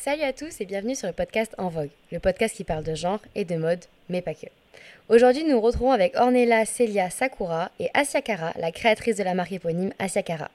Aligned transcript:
Salut 0.00 0.22
à 0.22 0.32
tous 0.32 0.60
et 0.60 0.64
bienvenue 0.64 0.94
sur 0.94 1.08
le 1.08 1.12
podcast 1.12 1.56
En 1.58 1.66
Vogue, 1.68 1.90
le 2.12 2.20
podcast 2.20 2.54
qui 2.54 2.62
parle 2.62 2.84
de 2.84 2.94
genre 2.94 3.18
et 3.34 3.44
de 3.44 3.56
mode, 3.56 3.80
mais 4.08 4.22
pas 4.22 4.32
que. 4.32 4.46
Aujourd'hui, 5.08 5.42
nous 5.42 5.54
nous 5.54 5.60
retrouvons 5.60 5.90
avec 5.90 6.14
Ornella 6.16 6.64
Celia 6.66 7.10
Sakura 7.10 7.72
et 7.80 7.88
Asia 7.94 8.22
Kara, 8.22 8.52
la 8.60 8.70
créatrice 8.70 9.16
de 9.16 9.24
la 9.24 9.34
marque 9.34 9.50
éponyme 9.50 9.90
Asia 9.98 10.22
Kara. 10.22 10.50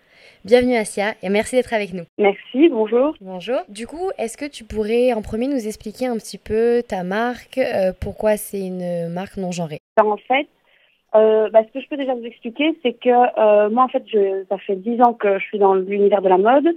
Bienvenue 0.45 0.77
Asia 0.77 1.15
et 1.21 1.27
merci 1.27 1.57
d'être 1.57 1.73
avec 1.73 1.93
nous. 1.93 2.05
Merci, 2.18 2.69
bonjour. 2.69 3.15
Bonjour. 3.19 3.59
Du 3.68 3.86
coup, 3.86 4.11
est-ce 4.18 4.37
que 4.37 4.45
tu 4.45 4.64
pourrais 4.64 5.11
en 5.11 5.21
premier 5.21 5.47
nous 5.47 5.68
expliquer 5.68 6.07
un 6.07 6.15
petit 6.15 6.37
peu 6.37 6.82
ta 6.87 7.04
marque, 7.04 7.57
euh, 7.57 7.91
pourquoi 8.00 8.37
c'est 8.37 8.61
une 8.61 9.10
marque 9.10 9.36
non 9.36 9.51
genrée? 9.51 9.79
En 10.01 10.15
fait, 10.15 10.47
euh, 11.16 11.50
bah, 11.50 11.61
ce 11.64 11.71
que 11.71 11.84
je 11.84 11.88
peux 11.88 11.98
déjà 11.98 12.16
vous 12.16 12.25
expliquer, 12.25 12.77
c'est 12.82 12.93
que 12.93 13.09
euh, 13.09 13.70
moi, 13.70 13.84
en 13.84 13.88
fait, 13.88 14.04
je, 14.07 14.43
ça 14.50 14.57
fait 14.57 14.75
dix 14.75 15.00
ans 15.02 15.14
que 15.14 15.38
je 15.38 15.43
suis 15.46 15.59
dans 15.59 15.75
l'univers 15.75 16.21
de 16.21 16.29
la 16.29 16.38
mode 16.38 16.68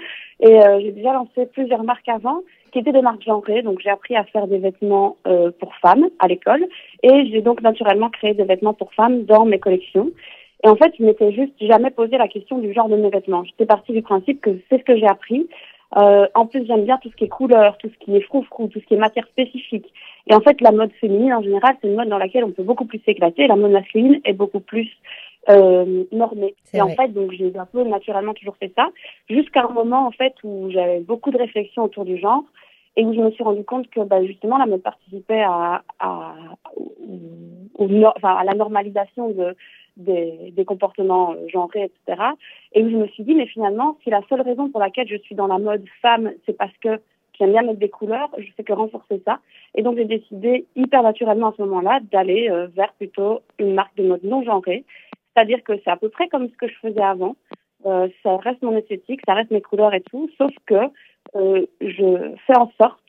et 0.40 0.62
euh, 0.62 0.80
j'ai 0.80 0.92
déjà 0.92 1.14
lancé 1.14 1.46
plusieurs 1.46 1.84
marques 1.84 2.08
avant 2.08 2.42
qui 2.72 2.80
étaient 2.80 2.92
des 2.92 3.02
marques 3.02 3.22
genrées. 3.22 3.62
Donc, 3.62 3.80
j'ai 3.82 3.90
appris 3.90 4.14
à 4.14 4.24
faire 4.24 4.46
des 4.46 4.58
vêtements 4.58 5.16
euh, 5.26 5.50
pour 5.58 5.74
femmes 5.76 6.08
à 6.18 6.28
l'école 6.28 6.66
et 7.02 7.26
j'ai 7.30 7.40
donc 7.40 7.62
naturellement 7.62 8.10
créé 8.10 8.34
des 8.34 8.44
vêtements 8.44 8.74
pour 8.74 8.92
femmes 8.92 9.24
dans 9.24 9.46
mes 9.46 9.58
collections. 9.58 10.10
Et 10.64 10.68
en 10.68 10.76
fait, 10.76 10.92
je 10.98 11.04
m'étais 11.04 11.32
juste 11.32 11.52
jamais 11.60 11.90
posé 11.90 12.18
la 12.18 12.28
question 12.28 12.58
du 12.58 12.72
genre 12.72 12.88
de 12.88 12.96
mes 12.96 13.10
vêtements. 13.10 13.44
J'étais 13.44 13.66
partie 13.66 13.92
du 13.92 14.02
principe 14.02 14.40
que 14.40 14.50
c'est 14.68 14.78
ce 14.78 14.84
que 14.84 14.96
j'ai 14.96 15.06
appris. 15.06 15.46
Euh, 15.96 16.26
en 16.34 16.46
plus, 16.46 16.66
j'aime 16.66 16.84
bien 16.84 16.98
tout 16.98 17.10
ce 17.10 17.16
qui 17.16 17.24
est 17.24 17.28
couleur, 17.28 17.78
tout 17.78 17.88
ce 17.88 18.04
qui 18.04 18.16
est 18.16 18.20
froufrou, 18.22 18.66
tout 18.68 18.80
ce 18.80 18.84
qui 18.86 18.94
est 18.94 18.98
matière 18.98 19.26
spécifique. 19.28 19.86
Et 20.26 20.34
en 20.34 20.40
fait, 20.40 20.60
la 20.60 20.72
mode 20.72 20.90
féminine, 21.00 21.32
en 21.34 21.42
général, 21.42 21.76
c'est 21.80 21.86
une 21.88 21.94
mode 21.94 22.08
dans 22.08 22.18
laquelle 22.18 22.44
on 22.44 22.50
peut 22.50 22.64
beaucoup 22.64 22.86
plus 22.86 23.00
s'éclater. 23.04 23.46
La 23.46 23.54
mode 23.56 23.70
masculine 23.70 24.20
est 24.24 24.32
beaucoup 24.32 24.60
plus 24.60 24.88
euh, 25.48 26.02
normée. 26.10 26.56
Et 26.74 26.80
en 26.82 26.88
fait, 26.96 27.08
donc, 27.12 27.30
j'ai 27.32 27.52
un 27.56 27.66
peu 27.66 27.84
naturellement 27.84 28.34
toujours 28.34 28.56
fait 28.56 28.72
ça, 28.74 28.88
jusqu'à 29.30 29.62
un 29.64 29.70
moment, 29.72 30.06
en 30.06 30.10
fait, 30.10 30.34
où 30.42 30.68
j'avais 30.70 30.98
beaucoup 31.00 31.30
de 31.30 31.38
réflexions 31.38 31.84
autour 31.84 32.04
du 32.04 32.18
genre 32.18 32.42
et 32.96 33.04
où 33.04 33.14
je 33.14 33.20
me 33.20 33.30
suis 33.30 33.44
rendu 33.44 33.62
compte 33.62 33.88
que, 33.90 34.00
bah, 34.00 34.24
justement, 34.24 34.58
la 34.58 34.66
mode 34.66 34.82
participait 34.82 35.42
à, 35.42 35.82
à, 36.00 36.34
au- 37.78 38.04
enfin, 38.16 38.34
à 38.36 38.44
la 38.44 38.54
normalisation 38.54 39.30
de, 39.30 39.54
des, 39.96 40.52
des 40.52 40.64
comportements 40.64 41.32
euh, 41.32 41.48
genrés, 41.48 41.84
etc. 41.84 42.22
Et 42.72 42.82
où 42.82 42.90
je 42.90 42.96
me 42.96 43.06
suis 43.08 43.24
dit, 43.24 43.34
mais 43.34 43.46
finalement, 43.46 43.96
si 44.02 44.10
la 44.10 44.20
seule 44.28 44.42
raison 44.42 44.70
pour 44.70 44.80
laquelle 44.80 45.08
je 45.08 45.16
suis 45.16 45.34
dans 45.34 45.46
la 45.46 45.58
mode 45.58 45.84
femme, 46.02 46.32
c'est 46.44 46.56
parce 46.56 46.76
que 46.78 47.00
j'aime 47.38 47.52
bien 47.52 47.62
mettre 47.62 47.78
des 47.78 47.88
couleurs, 47.88 48.30
je 48.38 48.46
fais 48.56 48.64
que 48.64 48.72
renforcer 48.72 49.22
ça. 49.24 49.40
Et 49.74 49.82
donc, 49.82 49.96
j'ai 49.96 50.04
décidé 50.04 50.66
hyper 50.74 51.02
naturellement 51.02 51.48
à 51.48 51.54
ce 51.56 51.62
moment-là 51.62 52.00
d'aller 52.10 52.48
euh, 52.50 52.66
vers 52.68 52.92
plutôt 52.94 53.40
une 53.58 53.74
marque 53.74 53.96
de 53.96 54.04
mode 54.04 54.24
non 54.24 54.42
genrée. 54.42 54.84
C'est-à-dire 55.34 55.62
que 55.62 55.72
c'est 55.84 55.90
à 55.90 55.96
peu 55.96 56.08
près 56.08 56.28
comme 56.28 56.48
ce 56.48 56.56
que 56.56 56.68
je 56.68 56.74
faisais 56.80 57.02
avant. 57.02 57.36
Euh, 57.84 58.08
ça 58.22 58.36
reste 58.38 58.62
mon 58.62 58.76
esthétique, 58.76 59.20
ça 59.26 59.34
reste 59.34 59.50
mes 59.50 59.60
couleurs 59.60 59.94
et 59.94 60.00
tout, 60.00 60.30
sauf 60.38 60.50
que 60.66 60.90
euh, 61.36 61.66
je 61.80 62.34
fais 62.46 62.56
en 62.56 62.70
sorte 62.80 63.00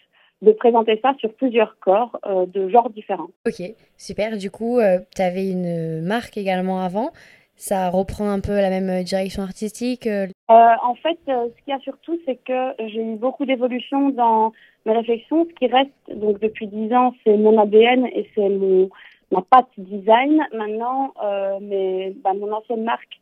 de 0.42 0.52
présenter 0.52 1.00
ça 1.02 1.14
sur 1.20 1.34
plusieurs 1.34 1.78
corps 1.80 2.18
euh, 2.26 2.46
de 2.46 2.70
genres 2.70 2.90
différents. 2.90 3.30
Ok, 3.46 3.62
super. 3.98 4.38
Du 4.38 4.52
coup, 4.52 4.80
tu 5.16 5.22
avais 5.22 5.50
une 5.50 6.02
marque 6.02 6.38
également 6.38 6.80
avant. 6.82 7.12
Ça 7.60 7.90
reprend 7.90 8.30
un 8.30 8.40
peu 8.40 8.54
la 8.54 8.70
même 8.70 9.04
direction 9.04 9.42
artistique. 9.42 10.06
euh, 10.06 10.28
Euh, 10.52 10.54
en 10.84 10.94
fait, 10.94 11.18
euh, 11.28 11.48
ce 11.50 11.64
qu'il 11.64 11.74
y 11.74 11.76
a 11.76 11.80
surtout, 11.80 12.16
c'est 12.26 12.36
que 12.36 12.74
j'ai 12.88 13.02
eu 13.02 13.16
beaucoup 13.16 13.46
d'évolution 13.46 14.10
dans 14.10 14.52
mes 14.86 14.94
réflexions. 14.94 15.48
Ce 15.50 15.54
qui 15.56 15.66
reste, 15.66 15.90
donc 16.14 16.40
depuis 16.40 16.68
dix 16.68 16.94
ans, 16.94 17.16
c'est 17.24 17.36
mon 17.36 17.58
ADN 17.60 18.06
et 18.06 18.30
c'est 18.36 18.48
mon 18.50 18.90
ma 19.32 19.42
patte 19.42 19.68
design. 19.78 20.40
Maintenant, 20.54 21.14
euh, 21.24 21.58
mais 21.62 22.14
bah, 22.24 22.34
mon 22.36 22.52
ancienne 22.54 22.84
marque, 22.84 23.20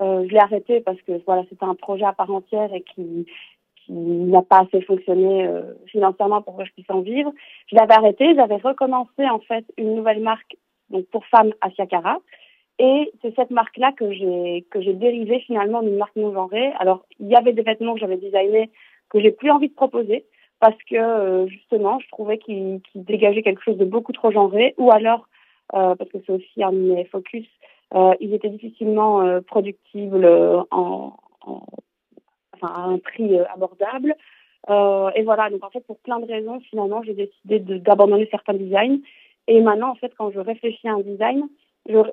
euh, 0.00 0.24
je 0.26 0.32
l'ai 0.32 0.40
arrêtée 0.40 0.80
parce 0.80 1.00
que 1.02 1.12
voilà, 1.24 1.44
c'était 1.48 1.64
un 1.64 1.76
projet 1.76 2.04
à 2.04 2.12
part 2.12 2.30
entière 2.30 2.74
et 2.74 2.82
qui 2.82 3.26
qui 3.86 3.92
n'a 3.92 4.42
pas 4.42 4.60
assez 4.60 4.80
fonctionné 4.82 5.46
euh, 5.46 5.62
financièrement 5.86 6.42
pour 6.42 6.56
que 6.56 6.64
je 6.64 6.72
puisse 6.72 6.90
en 6.90 7.00
vivre. 7.00 7.32
Je 7.68 7.76
l'avais 7.76 7.94
arrêté, 7.94 8.34
j'avais 8.34 8.56
recommencé 8.56 9.28
en 9.30 9.38
fait 9.38 9.64
une 9.78 9.94
nouvelle 9.94 10.20
marque 10.20 10.56
donc 10.90 11.06
pour 11.06 11.24
femmes 11.26 11.52
Asia 11.60 11.86
Cara. 11.86 12.18
Et 12.78 13.10
c'est 13.22 13.34
cette 13.34 13.50
marque-là 13.50 13.92
que 13.92 14.12
j'ai 14.12 14.66
que 14.70 14.82
j'ai 14.82 14.92
dérivée 14.92 15.40
finalement 15.40 15.82
d'une 15.82 15.96
marque 15.96 16.16
non 16.16 16.34
genrée. 16.34 16.72
Alors 16.78 17.06
il 17.20 17.28
y 17.28 17.36
avait 17.36 17.52
des 17.52 17.62
vêtements 17.62 17.94
que 17.94 18.00
j'avais 18.00 18.18
designés 18.18 18.70
que 19.08 19.20
j'ai 19.20 19.30
plus 19.30 19.50
envie 19.50 19.68
de 19.68 19.74
proposer 19.74 20.26
parce 20.60 20.76
que 20.90 20.96
euh, 20.96 21.46
justement 21.46 21.98
je 22.00 22.08
trouvais 22.08 22.38
qu'ils 22.38 22.80
qu'ils 22.82 23.04
dégageaient 23.04 23.42
quelque 23.42 23.62
chose 23.62 23.78
de 23.78 23.84
beaucoup 23.84 24.12
trop 24.12 24.32
genré 24.32 24.74
ou 24.78 24.90
alors 24.90 25.28
euh, 25.74 25.94
parce 25.96 26.10
que 26.10 26.18
c'est 26.24 26.32
aussi 26.32 26.62
un 26.62 26.72
de 26.72 26.78
mes 26.78 27.04
focus, 27.06 27.46
euh, 27.94 28.14
ils 28.20 28.34
étaient 28.34 28.50
difficilement 28.50 29.22
euh, 29.22 29.40
productibles 29.40 30.24
euh, 30.24 30.62
en, 30.70 31.16
en 31.44 31.62
enfin 32.60 32.72
à 32.74 32.86
un 32.86 32.98
prix 32.98 33.38
euh, 33.38 33.44
abordable. 33.54 34.14
Euh, 34.68 35.10
et 35.14 35.22
voilà, 35.22 35.48
donc 35.50 35.64
en 35.64 35.70
fait 35.70 35.86
pour 35.86 35.98
plein 35.98 36.18
de 36.18 36.26
raisons 36.26 36.60
finalement 36.70 37.02
j'ai 37.02 37.14
décidé 37.14 37.60
d'abandonner 37.60 38.28
certains 38.30 38.54
designs. 38.54 39.00
Et 39.48 39.60
maintenant 39.60 39.90
en 39.90 39.94
fait 39.94 40.12
quand 40.18 40.30
je 40.32 40.40
réfléchis 40.40 40.88
à 40.88 40.94
un 40.94 41.00
design 41.00 41.48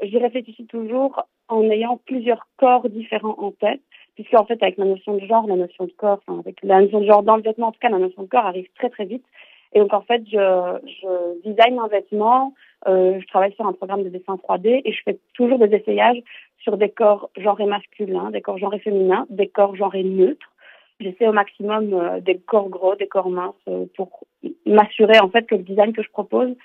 j'y 0.04 0.18
réfléchis 0.18 0.66
toujours 0.68 1.24
en 1.48 1.64
ayant 1.70 2.00
plusieurs 2.06 2.48
corps 2.58 2.88
différents 2.90 3.36
en 3.40 3.52
tête, 3.52 3.82
puisque 4.16 4.34
en 4.36 4.46
fait 4.46 4.62
avec 4.62 4.78
la 4.78 4.86
notion 4.86 5.16
de 5.16 5.26
genre, 5.26 5.48
la 5.48 5.56
notion 5.56 5.86
de 5.86 5.92
corps, 5.92 6.20
enfin 6.26 6.40
avec 6.40 6.58
la 6.64 6.82
notion 6.82 7.02
de 7.02 7.06
genre 7.06 7.24
dans 7.24 7.36
le 7.36 7.42
vêtement, 7.42 7.68
en 7.68 7.72
tout 7.72 7.80
cas 7.80 7.90
la 7.90 8.00
notion 8.00 8.24
de 8.24 8.28
corps 8.28 8.46
arrive 8.46 8.68
très 8.76 8.90
très 8.90 9.06
vite. 9.06 9.26
Et 9.74 9.80
donc 9.80 9.94
en 9.94 10.02
fait 10.02 10.22
je, 10.28 10.80
je 10.86 11.50
design 11.50 11.80
un 11.80 11.88
vêtement, 11.88 12.54
euh, 12.88 13.20
je 13.20 13.28
travaille 13.28 13.54
sur 13.54 13.66
un 13.66 13.74
programme 13.74 14.04
de 14.04 14.10
dessin 14.10 14.36
3D 14.36 14.82
et 14.84 14.92
je 14.92 15.02
fais 15.04 15.18
toujours 15.34 15.60
des 15.60 15.76
essayages 15.76 16.22
sur 16.60 16.78
des 16.78 16.90
corps 16.90 17.30
genrés 17.38 17.66
masculins, 17.66 18.32
des 18.32 18.42
corps 18.42 18.58
genrés 18.58 18.80
féminins, 18.80 19.26
des 19.30 19.48
corps 19.48 19.76
genrés 19.76 20.04
neutres. 20.04 20.52
J'essaie 21.00 21.28
au 21.28 21.34
maximum 21.34 21.94
euh, 21.94 22.20
des 22.20 22.38
corps 22.38 22.70
gros, 22.70 22.96
des 22.96 23.08
corps 23.08 23.30
minces 23.30 23.56
euh, 23.68 23.86
pour 23.96 24.26
m'assurer 24.66 25.20
en 25.20 25.30
fait 25.30 25.46
que 25.46 25.56
le 25.56 25.64
design 25.64 25.94
que 25.94 26.04
je 26.04 26.10
propose 26.10 26.56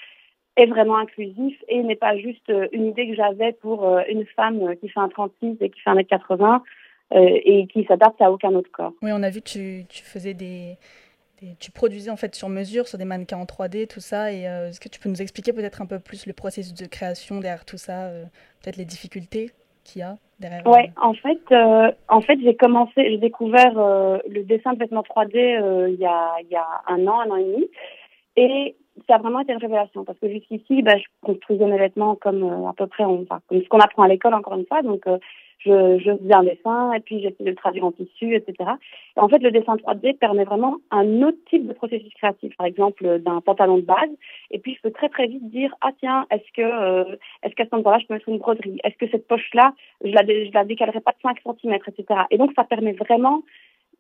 est 0.56 0.66
vraiment 0.66 0.96
inclusif 0.96 1.56
et 1.68 1.82
n'est 1.82 1.96
pas 1.96 2.16
juste 2.16 2.52
une 2.72 2.86
idée 2.86 3.08
que 3.08 3.14
j'avais 3.14 3.52
pour 3.52 3.88
une 4.08 4.26
femme 4.34 4.74
qui 4.80 4.88
fait 4.88 4.98
un 4.98 5.08
36 5.08 5.56
et 5.60 5.70
qui 5.70 5.80
fait 5.80 5.90
un 5.90 5.94
mètre 5.94 6.10
80 6.10 6.62
euh, 7.14 7.40
et 7.42 7.66
qui 7.68 7.86
s'adapte 7.86 8.20
à 8.20 8.30
aucun 8.30 8.52
autre 8.54 8.70
corps. 8.70 8.92
Oui, 9.00 9.10
on 9.14 9.22
a 9.22 9.30
vu 9.30 9.40
que 9.40 9.82
tu 9.82 10.02
faisais 10.02 10.34
des, 10.34 10.76
Tu 11.60 11.71
produisais 11.71 12.10
en 12.10 12.16
fait 12.16 12.34
sur 12.34 12.49
mesure, 12.49 12.88
sur 12.88 12.99
des 12.99 13.04
mannequins 13.04 13.38
en 13.38 13.44
3D, 13.44 13.87
tout 13.87 14.00
ça. 14.00 14.32
Et 14.32 14.49
euh, 14.49 14.69
est-ce 14.69 14.81
que 14.81 14.88
tu 14.88 14.99
peux 14.99 15.09
nous 15.09 15.22
expliquer 15.22 15.53
peut-être 15.53 15.81
un 15.82 15.87
peu 15.87 15.99
plus 16.00 16.26
le 16.26 16.32
processus 16.32 16.75
de 16.75 16.87
création 16.87 17.41
derrière 17.41 17.65
tout 17.65 17.76
ça 17.76 18.06
euh, 18.06 18.25
Peut-être 18.62 18.76
les 18.76 18.84
difficultés 18.84 19.50
qu'il 19.84 20.00
y 20.00 20.03
a 20.03 20.16
derrière 20.41 20.66
euh, 20.66 20.71
Ouais, 20.71 20.91
en 21.00 21.15
fait, 21.15 21.38
en 22.09 22.21
fait, 22.21 22.38
j'ai 22.43 22.56
commencé, 22.56 22.93
j'ai 22.97 23.19
découvert 23.19 23.72
le 23.75 24.43
dessin 24.43 24.72
de 24.72 24.78
vêtements 24.78 25.03
3D 25.03 25.37
euh, 25.60 25.88
il 25.88 26.00
y 26.00 26.06
a 26.06 26.32
y 26.50 26.56
a 26.56 26.66
un 26.88 27.06
an, 27.06 27.21
un 27.21 27.31
an 27.31 27.37
et 27.37 27.44
demi, 27.44 27.69
et 28.37 28.77
ça 29.09 29.15
a 29.15 29.19
vraiment 29.19 29.41
été 29.41 29.53
une 29.53 29.59
révélation 29.60 30.04
parce 30.04 30.19
que 30.19 30.28
jusqu'ici, 30.28 30.82
bah, 30.82 30.97
je 30.98 31.04
construisais 31.22 31.66
mes 31.66 31.78
vêtements 31.78 32.16
comme 32.16 32.66
à 32.66 32.72
peu 32.77 32.88
près, 32.88 33.04
on- 33.04 33.22
enfin, 33.22 33.41
comme 33.47 33.62
ce 33.62 33.69
qu'on 33.69 33.78
apprend 33.78 34.03
à 34.03 34.09
l'école 34.09 34.34
encore 34.34 34.54
une 34.56 34.66
fois, 34.66 34.82
donc 34.82 35.06
je, 35.58 35.98
je 35.98 36.16
faisais 36.16 36.34
un 36.34 36.44
dessin 36.44 36.92
et 36.92 37.00
puis 37.00 37.20
j'essayais 37.20 37.44
de 37.44 37.50
le 37.50 37.56
traduire 37.56 37.84
en 37.84 37.92
tissu, 37.92 38.34
etc. 38.34 38.70
Et 39.16 39.20
en 39.20 39.28
fait, 39.28 39.38
le 39.38 39.50
dessin 39.50 39.76
3D 39.76 40.16
permet 40.19 40.44
vraiment 40.44 40.76
un 40.91 41.22
autre 41.22 41.38
type 41.50 41.66
de 41.66 41.72
processus 41.72 42.12
créatif, 42.14 42.56
par 42.56 42.66
exemple 42.66 43.19
d'un 43.20 43.41
pantalon 43.41 43.76
de 43.76 43.82
base, 43.82 44.10
et 44.50 44.58
puis 44.58 44.74
je 44.74 44.82
peux 44.82 44.91
très 44.91 45.08
très 45.08 45.26
vite 45.26 45.50
dire 45.50 45.74
ah 45.80 45.91
tiens, 45.98 46.26
est-ce 46.30 46.52
que 46.54 46.62
euh, 46.62 47.16
est-ce 47.42 47.54
qu'à 47.54 47.64
cet 47.64 47.74
endroit-là 47.74 47.98
je 48.00 48.06
peux 48.06 48.14
mettre 48.14 48.28
une 48.28 48.38
broderie, 48.38 48.78
est-ce 48.84 48.97
que 48.97 49.10
cette 49.10 49.26
poche-là 49.26 49.72
je 50.04 50.10
la, 50.10 50.22
je 50.22 50.52
la 50.52 50.64
décalerai 50.64 51.00
pas 51.00 51.12
de 51.12 51.18
5 51.22 51.38
cm, 51.42 51.74
etc. 51.74 52.20
Et 52.30 52.38
donc, 52.38 52.52
ça 52.54 52.64
permet 52.64 52.92
vraiment 52.92 53.42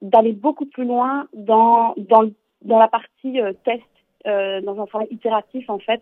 d'aller 0.02 0.32
beaucoup 0.32 0.66
plus 0.66 0.84
loin 0.84 1.26
dans, 1.34 1.94
dans, 1.96 2.30
dans 2.62 2.78
la 2.78 2.88
partie 2.88 3.40
euh, 3.40 3.52
test, 3.64 3.82
euh, 4.26 4.60
dans 4.60 4.80
un 4.80 4.86
travail 4.86 5.08
itératif, 5.10 5.68
en 5.68 5.78
fait, 5.78 6.00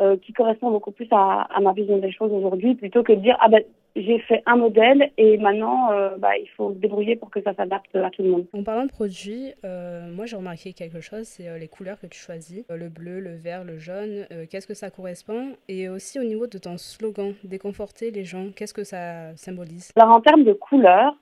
euh, 0.00 0.16
qui 0.16 0.32
correspond 0.32 0.70
beaucoup 0.70 0.90
plus 0.90 1.08
à, 1.10 1.42
à 1.42 1.60
ma 1.60 1.72
vision 1.72 1.98
des 1.98 2.12
choses 2.12 2.32
aujourd'hui, 2.32 2.74
plutôt 2.74 3.02
que 3.02 3.12
de 3.12 3.20
dire, 3.20 3.36
ah 3.40 3.48
ben, 3.48 3.62
j'ai 3.96 4.18
fait 4.20 4.42
un 4.46 4.56
modèle 4.56 5.10
et 5.16 5.38
maintenant, 5.38 5.90
euh, 5.90 6.16
bah, 6.18 6.36
il 6.36 6.48
faut 6.50 6.72
se 6.72 6.78
débrouiller 6.78 7.16
pour 7.16 7.30
que 7.30 7.40
ça 7.42 7.54
s'adapte 7.54 7.94
à 7.96 8.10
tout 8.10 8.22
le 8.22 8.28
monde. 8.28 8.46
En 8.52 8.62
parlant 8.62 8.84
de 8.84 8.90
produits, 8.90 9.52
euh, 9.64 10.06
moi 10.14 10.26
j'ai 10.26 10.36
remarqué 10.36 10.72
quelque 10.74 11.00
chose, 11.00 11.22
c'est 11.24 11.48
euh, 11.48 11.58
les 11.58 11.68
couleurs 11.68 11.98
que 11.98 12.06
tu 12.06 12.18
choisis. 12.18 12.64
Le 12.68 12.88
bleu, 12.88 13.20
le 13.20 13.34
vert, 13.34 13.64
le 13.64 13.78
jaune, 13.78 14.26
euh, 14.30 14.44
qu'est-ce 14.50 14.66
que 14.66 14.74
ça 14.74 14.90
correspond 14.90 15.54
Et 15.68 15.88
aussi 15.88 16.20
au 16.20 16.24
niveau 16.24 16.46
de 16.46 16.58
ton 16.58 16.76
slogan, 16.76 17.32
déconforter 17.42 18.10
les 18.10 18.24
gens, 18.24 18.50
qu'est-ce 18.54 18.74
que 18.74 18.84
ça 18.84 19.34
symbolise? 19.36 19.92
Alors, 19.96 20.14
en 20.14 20.20
termes 20.20 20.44
de 20.44 20.52
couleurs, 20.52 21.14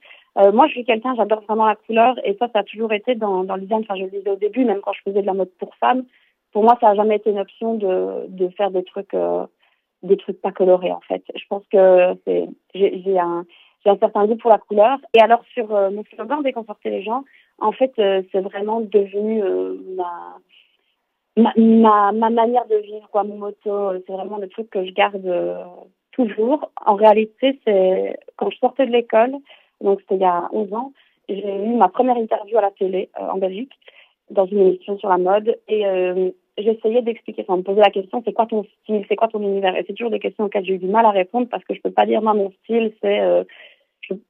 moi, 0.53 0.67
je 0.67 0.73
suis 0.73 0.85
quelqu'un, 0.85 1.15
j'adore 1.15 1.43
vraiment 1.43 1.67
la 1.67 1.77
couleur 1.77 2.17
et 2.25 2.37
ça, 2.41 2.49
ça 2.53 2.59
a 2.59 2.63
toujours 2.65 2.93
été 2.93 3.15
dans, 3.15 3.45
dans 3.45 3.55
le 3.55 3.63
design. 3.63 3.83
Enfin, 3.83 3.95
je 3.95 4.03
le 4.03 4.11
disais 4.11 4.31
au 4.31 4.35
début, 4.37 4.65
même 4.65 4.81
quand 4.81 4.93
je 4.93 5.03
faisais 5.05 5.23
de 5.23 5.27
la 5.27 5.33
mode 5.33 5.51
pour 5.61 5.77
femmes, 5.77 6.07
pour 6.53 6.65
moi, 6.65 6.77
ça 6.81 6.89
n'a 6.89 6.97
jamais 6.97 7.17
été 7.17 7.31
une 7.31 7.39
option 7.39 7.75
de, 7.75 8.27
de 8.27 8.49
faire 8.49 8.73
des 8.73 8.83
trucs, 8.83 9.15
des 10.05 10.17
trucs 10.17 10.41
pas 10.41 10.53
colorés, 10.53 10.93
en 10.93 11.01
fait. 11.01 11.23
Je 11.35 11.45
pense 11.49 11.65
que 11.73 12.15
c'est, 12.25 12.47
j'ai, 12.75 13.19
un, 13.19 13.45
j'ai 13.85 13.91
un 13.91 13.99
certain 13.99 14.27
goût 14.27 14.37
pour 14.37 14.51
la 14.51 14.59
couleur. 14.59 14.99
Et 15.15 15.21
alors, 15.21 15.43
sur 15.53 15.75
euh, 15.75 15.91
mon 15.91 16.05
slogan, 16.05 16.43
déconforter 16.43 16.91
les 16.91 17.03
gens, 17.03 17.25
en 17.59 17.73
fait, 17.73 17.93
euh, 17.99 18.23
c'est 18.31 18.41
vraiment 18.41 18.81
devenu 18.81 19.43
euh, 19.43 19.77
ma, 19.97 20.37
ma, 21.37 21.53
ma, 21.57 22.13
ma 22.13 22.31
manière 22.31 22.67
de 22.67 22.77
vivre, 22.77 23.09
quoi, 23.11 23.25
mon 23.25 23.39
motto. 23.39 23.93
C'est 24.07 24.13
vraiment 24.13 24.39
le 24.39 24.49
truc 24.49 24.71
que 24.71 24.85
je 24.85 24.93
garde 24.93 25.27
euh, 25.27 25.65
toujours. 26.13 26.71
En 26.85 26.95
réalité, 26.95 27.59
c'est 27.65 28.17
quand 28.37 28.51
je 28.51 28.59
sortais 28.59 28.87
de 28.87 28.93
l'école, 28.93 29.37
donc 29.81 30.01
c'était 30.01 30.17
il 30.17 30.23
y 30.23 30.25
a 30.25 30.49
11 30.53 30.73
ans, 30.75 30.93
j'ai 31.29 31.65
eu 31.65 31.75
ma 31.75 31.89
première 31.89 32.17
interview 32.17 32.59
à 32.59 32.63
la 32.63 32.71
télé 32.71 33.09
euh, 33.21 33.29
en 33.29 33.39
Belgique. 33.39 33.73
dans 34.31 34.47
une 34.47 34.61
émission 34.61 34.99
sur 34.99 35.09
la 35.09 35.19
mode 35.19 35.59
et 35.69 35.87
euh, 35.87 36.31
j'essayais 36.59 37.03
d'expliquer, 37.03 37.43
enfin, 37.43 37.57
me 37.57 37.63
poser 37.63 37.81
la 37.81 37.91
question, 37.91 38.23
c'est 38.25 38.33
quoi 38.33 38.47
ton 38.47 38.65
style, 38.83 39.05
c'est 39.09 39.17
quoi 39.17 39.29
ton 39.29 39.41
univers? 39.41 39.77
Et 39.77 39.85
c'est 39.87 39.95
toujours 39.95 40.11
des 40.11 40.21
questions 40.21 40.45
auxquelles 40.45 40.65
j'ai 40.65 40.75
eu 40.75 40.79
du 40.79 40.87
mal 40.87 41.05
à 41.07 41.11
répondre 41.11 41.49
parce 41.51 41.65
que 41.65 41.75
je 41.75 41.81
peux 41.81 41.91
pas 41.91 42.07
dire, 42.07 42.23
moi, 42.23 42.35
mon 42.35 42.53
style, 42.63 42.93
c'est... 43.03 43.21
Euh, 43.21 43.45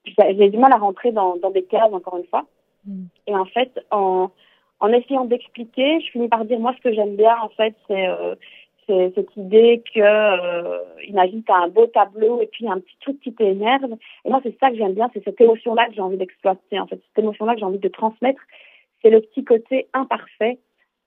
j'ai 0.06 0.48
du 0.50 0.58
mal 0.58 0.72
à 0.72 0.76
rentrer 0.76 1.10
dans, 1.10 1.36
dans 1.36 1.50
des 1.50 1.64
cases, 1.64 1.92
encore 1.92 2.16
une 2.16 2.26
fois. 2.26 2.46
Mm. 2.86 3.04
Et 3.26 3.34
en 3.34 3.44
fait, 3.44 3.84
en, 3.90 4.30
en 4.78 4.88
essayant 4.92 5.24
d'expliquer, 5.24 6.00
je 6.00 6.10
finis 6.12 6.28
par 6.28 6.44
dire, 6.44 6.60
moi, 6.60 6.74
ce 6.76 6.82
que 6.82 6.94
j'aime 6.94 7.16
bien, 7.16 7.36
en 7.42 7.48
fait, 7.50 7.74
c'est... 7.88 8.06
Euh, 8.06 8.34
c'est 8.86 9.12
cette 9.14 9.34
idée 9.36 9.82
que 9.94 10.00
euh, 10.00 10.78
imagine 11.08 11.42
tu 11.42 11.52
as 11.52 11.56
un 11.56 11.68
beau 11.68 11.86
tableau 11.86 12.40
et 12.42 12.46
puis 12.46 12.68
un 12.68 12.80
petit 12.80 12.96
truc 13.00 13.20
qui 13.20 13.32
t'énerve 13.32 13.92
et 14.24 14.28
moi 14.28 14.40
c'est 14.42 14.58
ça 14.58 14.70
que 14.70 14.76
j'aime 14.76 14.92
bien 14.92 15.10
c'est 15.14 15.24
cette 15.24 15.40
émotion 15.40 15.74
là 15.74 15.86
que 15.86 15.94
j'ai 15.94 16.00
envie 16.00 16.16
d'exploiter 16.16 16.78
en 16.78 16.86
fait 16.86 17.00
cette 17.08 17.24
émotion 17.24 17.46
là 17.46 17.54
que 17.54 17.60
j'ai 17.60 17.64
envie 17.64 17.78
de 17.78 17.88
transmettre 17.88 18.42
c'est 19.02 19.10
le 19.10 19.20
petit 19.20 19.44
côté 19.44 19.88
imparfait 19.92 20.58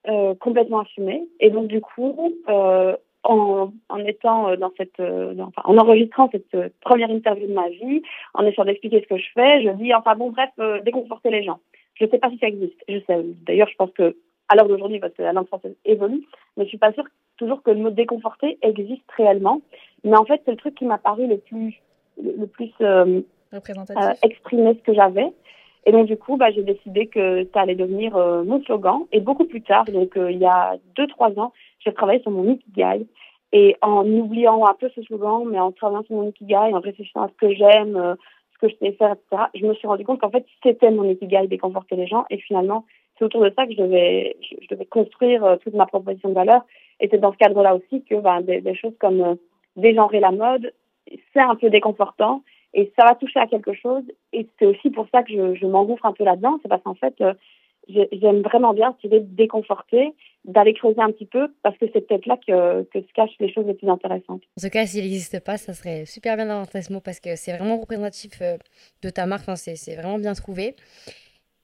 euh, 0.07 0.36
complètement 0.36 0.80
assumé. 0.80 1.27
Et 1.39 1.50
donc 1.50 1.68
du 1.68 1.81
coup 1.81 2.33
euh, 2.50 2.95
en, 3.24 3.71
en 3.89 3.98
étant 4.00 4.50
euh, 4.50 4.56
dans 4.56 4.71
cette 4.77 5.00
euh, 5.00 5.36
enfin, 5.39 5.62
en 5.65 5.77
enregistrant 5.77 6.30
cette 6.31 6.56
première 6.81 7.09
interview 7.09 7.48
de 7.48 7.54
ma 7.54 7.69
vie 7.69 8.01
en 8.33 8.45
essayant 8.45 8.65
d'expliquer 8.65 9.01
ce 9.01 9.07
que 9.07 9.18
je 9.18 9.27
fais 9.33 9.63
je 9.63 9.69
dis 9.71 9.94
enfin 9.94 10.15
bon 10.15 10.31
bref 10.31 10.50
déconforter 10.83 11.30
les 11.30 11.44
gens. 11.44 11.59
Je 11.95 12.06
sais 12.06 12.19
pas 12.19 12.30
si 12.30 12.38
ça 12.38 12.48
existe. 12.48 12.83
Je 12.88 13.00
sais. 13.07 13.25
D'ailleurs 13.45 13.69
je 13.69 13.75
pense 13.75 13.92
que 13.92 14.15
à 14.50 14.56
l'heure 14.56 14.68
d'aujourd'hui 14.68 15.00
parce 15.00 15.13
que 15.13 15.24
la 15.24 15.33
langue 15.33 15.48
française 15.48 15.75
évolue 15.86 16.24
mais 16.56 16.63
je 16.63 16.69
suis 16.69 16.77
pas 16.77 16.94
sûre 16.94 17.06
toujours 17.38 17.63
que 17.63 17.71
le 17.71 17.80
mot 17.80 17.89
déconforté 17.89 18.57
existe 18.62 19.10
réellement. 19.15 19.62
Mais 20.03 20.18
en 20.18 20.25
fait, 20.25 20.42
c'est 20.45 20.51
le 20.51 20.57
truc 20.57 20.75
qui 20.75 20.86
m'a 20.86 20.98
paru 20.98 21.27
le 21.27 21.38
plus, 21.38 21.75
le, 22.21 22.45
plus 22.48 22.74
exprimer 24.24 24.74
ce 24.74 24.83
que 24.83 24.94
j'avais. 24.94 25.27
Et 25.85 25.91
donc, 25.91 26.07
du 26.07 26.18
coup, 26.18 26.38
bah, 26.38 26.51
j'ai 26.51 26.63
décidé 26.63 27.07
que 27.07 27.47
ça 27.53 27.62
allait 27.62 27.75
devenir 27.75 28.15
euh, 28.15 28.44
mon 28.44 28.62
slogan. 28.63 29.06
Et 29.12 29.19
beaucoup 29.19 29.45
plus 29.45 29.62
tard, 29.62 29.85
donc 29.85 30.13
il 30.15 30.38
y 30.38 30.45
a 30.45 30.75
deux, 30.95 31.07
trois 31.07 31.38
ans, 31.39 31.53
j'ai 31.79 31.94
travaillé 31.94 32.21
sur 32.21 32.31
mon 32.31 32.51
Ikigai. 32.51 33.07
Et 33.53 33.77
en 33.81 34.06
oubliant 34.06 34.65
un 34.65 34.74
peu 34.74 34.89
ce 34.94 35.01
slogan, 35.03 35.45
mais 35.50 35.59
en 35.59 35.71
travaillant 35.71 36.03
sur 36.03 36.15
mon 36.15 36.29
Ikigai, 36.29 36.74
en 36.74 36.81
réfléchissant 36.81 37.24
à 37.24 37.29
ce 37.29 37.35
que 37.35 37.53
j'aime, 37.53 38.18
ce 38.53 38.57
que 38.59 38.69
je 38.69 38.75
sais 38.75 38.91
faire, 38.94 39.13
etc., 39.13 39.44
je 39.56 39.65
me 39.65 39.74
suis 39.74 39.88
rendu 39.88 40.03
compte 40.03 40.19
qu'en 40.19 40.29
fait, 40.29 40.45
c'était 40.62 40.91
mon 40.91 41.06
Ikigai 41.06 41.47
déconforter 41.47 41.95
les 41.95 42.07
gens. 42.07 42.25
Et 42.29 42.38
finalement, 42.39 42.83
c'est 43.18 43.24
autour 43.24 43.44
de 43.44 43.53
ça 43.56 43.65
que 43.65 43.71
je 43.71 43.81
devais, 43.81 44.35
je 44.41 44.68
devais 44.68 44.85
construire 44.85 45.57
toute 45.63 45.75
ma 45.75 45.85
proposition 45.85 46.29
de 46.29 46.33
valeur. 46.33 46.63
Et 47.00 47.07
c'est 47.09 47.19
dans 47.19 47.31
ce 47.31 47.38
cadre-là 47.38 47.75
aussi 47.75 48.03
que 48.03 48.15
ben, 48.15 48.41
des, 48.41 48.62
des, 48.62 48.75
choses 48.75 48.95
comme 49.00 49.21
euh, 49.21 49.35
dégenrer 49.75 50.19
la 50.19 50.31
mode, 50.31 50.74
c'est 51.33 51.39
un 51.39 51.56
peu 51.56 51.69
déconfortant 51.69 52.41
et 52.77 52.94
ça 52.97 53.06
va 53.06 53.15
toucher 53.15 53.39
à 53.39 53.47
quelque 53.47 53.74
chose. 53.74 54.03
Et 54.31 54.47
c'est 54.57 54.65
aussi 54.65 54.89
pour 54.89 55.07
ça 55.12 55.24
que 55.24 55.33
je, 55.33 55.56
je 55.56 55.65
m'engouffre 55.65 56.06
un 56.06 56.13
peu 56.13 56.24
là-dedans. 56.24 56.59
C'est 56.62 56.69
parce 56.69 56.83
qu'en 56.83 56.95
fait, 56.95 57.15
euh, 57.19 57.33
j'aime 57.89 58.41
vraiment 58.41 58.74
bien 58.74 58.95
cette 58.95 59.12
idée 59.12 59.19
de 59.19 59.35
déconforter, 59.35 60.13
d'aller 60.45 60.74
creuser 60.74 61.01
un 61.01 61.12
petit 61.12 61.25
peu, 61.25 61.53
parce 61.63 61.77
que 61.77 61.85
c'est 61.91 62.07
peut-être 62.07 62.25
là 62.25 62.38
que, 62.38 62.83
que 62.83 63.01
se 63.01 63.13
cachent 63.13 63.35
les 63.39 63.51
choses 63.51 63.65
les 63.65 63.74
plus 63.74 63.89
intéressantes. 63.89 64.44
En 64.57 64.62
tout 64.62 64.69
cas, 64.69 64.85
s'il 64.85 65.03
n'existe 65.03 65.44
pas, 65.44 65.57
ça 65.57 65.74
serait 65.74 66.06
super 66.06 66.38
bien 66.38 66.45
d'inventer 66.45 66.81
ce 66.81 66.94
mot, 66.94 67.01
parce 67.01 67.19
que 67.19 67.35
c'est 67.35 67.57
vraiment 67.57 67.77
représentatif 67.77 68.41
euh, 68.41 68.57
de 69.01 69.09
ta 69.09 69.25
marque, 69.25 69.50
c'est 69.56 69.95
vraiment 69.95 70.19
bien 70.19 70.33
trouvé. 70.33 70.75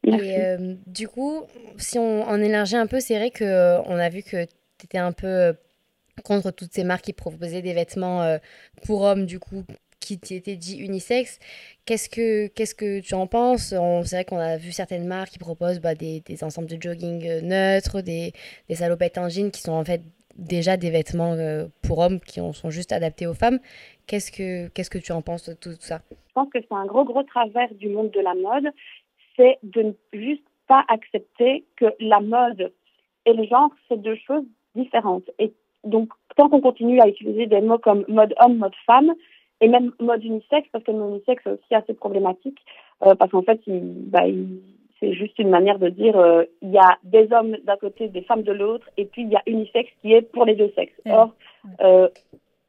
Et 0.05 0.41
euh, 0.41 0.75
du 0.85 1.07
coup, 1.07 1.43
si 1.77 1.97
on 1.97 2.23
en 2.23 2.41
élargit 2.41 2.75
un 2.75 2.87
peu, 2.87 2.99
c'est 2.99 3.17
vrai 3.17 3.31
qu'on 3.31 3.97
a 3.97 4.09
vu 4.09 4.21
que 4.21 4.45
tu 4.45 4.97
un 4.97 5.13
peu 5.13 5.27
euh, 5.27 5.53
contre 6.25 6.51
toutes 6.51 6.73
ces 6.73 6.83
marques 6.83 7.05
qui 7.05 7.13
proposaient 7.13 7.61
des 7.61 7.73
vêtements 7.73 8.21
euh, 8.21 8.37
pour 8.85 9.03
hommes, 9.03 9.25
du 9.25 9.39
coup, 9.39 9.63
qui 10.05 10.35
étaient 10.35 10.55
dit 10.55 10.77
unisex. 10.77 11.39
Qu'est-ce 11.85 12.09
que, 12.09 12.47
qu'est-ce 12.47 12.75
que 12.75 12.99
tu 13.01 13.13
en 13.13 13.27
penses? 13.27 13.69
C'est 13.69 14.15
vrai 14.15 14.25
qu'on 14.25 14.37
a 14.37 14.57
vu 14.57 14.71
certaines 14.71 15.07
marques 15.07 15.31
qui 15.31 15.39
proposent 15.39 15.79
bah, 15.79 15.95
des, 15.95 16.21
des, 16.21 16.43
ensembles 16.43 16.67
de 16.67 16.81
jogging 16.81 17.27
euh, 17.27 17.41
neutres, 17.41 18.01
des, 18.01 18.33
des, 18.69 18.75
salopettes 18.75 19.17
en 19.17 19.29
jean 19.29 19.51
qui 19.51 19.61
sont 19.61 19.73
en 19.73 19.83
fait 19.83 20.01
déjà 20.35 20.77
des 20.77 20.89
vêtements 20.89 21.35
pour 21.83 21.99
hommes 21.99 22.19
qui 22.19 22.39
sont 22.53 22.69
juste 22.69 22.91
adaptés 22.91 23.27
aux 23.27 23.35
femmes. 23.35 23.59
Qu'est-ce 24.07 24.31
que, 24.31 24.67
qu'est-ce 24.69 24.89
que 24.89 24.97
tu 24.97 25.11
en 25.11 25.21
penses 25.21 25.47
de 25.47 25.53
tout 25.53 25.75
ça? 25.79 26.01
Je 26.09 26.33
pense 26.33 26.49
que 26.49 26.59
c'est 26.59 26.75
un 26.75 26.85
gros, 26.85 27.05
gros 27.05 27.21
travers 27.23 27.71
du 27.75 27.89
monde 27.89 28.09
de 28.09 28.19
la 28.19 28.33
mode, 28.33 28.73
c'est 29.37 29.59
de 29.61 29.83
ne 29.83 29.91
juste 30.11 30.43
pas 30.67 30.83
accepter 30.87 31.65
que 31.75 31.85
la 31.99 32.19
mode 32.19 32.71
et 33.25 33.33
le 33.33 33.45
genre, 33.45 33.69
c'est 33.87 34.01
deux 34.01 34.17
choses 34.27 34.45
différentes. 34.75 35.29
Et 35.39 35.53
donc, 35.83 36.09
tant 36.35 36.49
qu'on 36.49 36.61
continue 36.61 36.99
à 36.99 37.07
utiliser 37.07 37.45
des 37.45 37.61
mots 37.61 37.77
comme 37.77 38.05
mode 38.07 38.33
homme, 38.39 38.57
mode 38.57 38.75
femme, 38.85 39.13
et 39.63 39.69
même 39.69 39.93
mode 39.99 40.23
unisexe, 40.25 40.67
parce 40.73 40.83
que 40.83 40.91
le 40.91 40.97
mot 40.97 41.09
unisexe 41.09 41.47
est 41.47 41.51
aussi 41.51 41.73
assez 41.73 41.93
problématique, 41.93 42.59
euh, 43.05 43.15
parce 43.15 43.31
qu'en 43.31 43.43
fait, 43.43 43.61
bah, 43.65 44.23
c'est 44.99 45.13
juste 45.13 45.39
une 45.39 45.49
manière 45.49 45.79
de 45.79 45.87
dire 45.87 46.17
euh, 46.17 46.43
il 46.61 46.71
y 46.71 46.77
a 46.77 46.97
des 47.03 47.31
hommes 47.31 47.55
d'un 47.63 47.77
côté, 47.77 48.09
des 48.09 48.23
femmes 48.23 48.43
de 48.43 48.51
l'autre, 48.51 48.89
et 48.97 49.05
puis 49.05 49.21
il 49.21 49.29
y 49.29 49.37
a 49.37 49.41
unisexe 49.47 49.89
qui 50.01 50.11
est 50.11 50.21
pour 50.21 50.43
les 50.43 50.55
deux 50.55 50.71
sexes. 50.75 50.99
Or, 51.09 51.33
euh, 51.79 52.09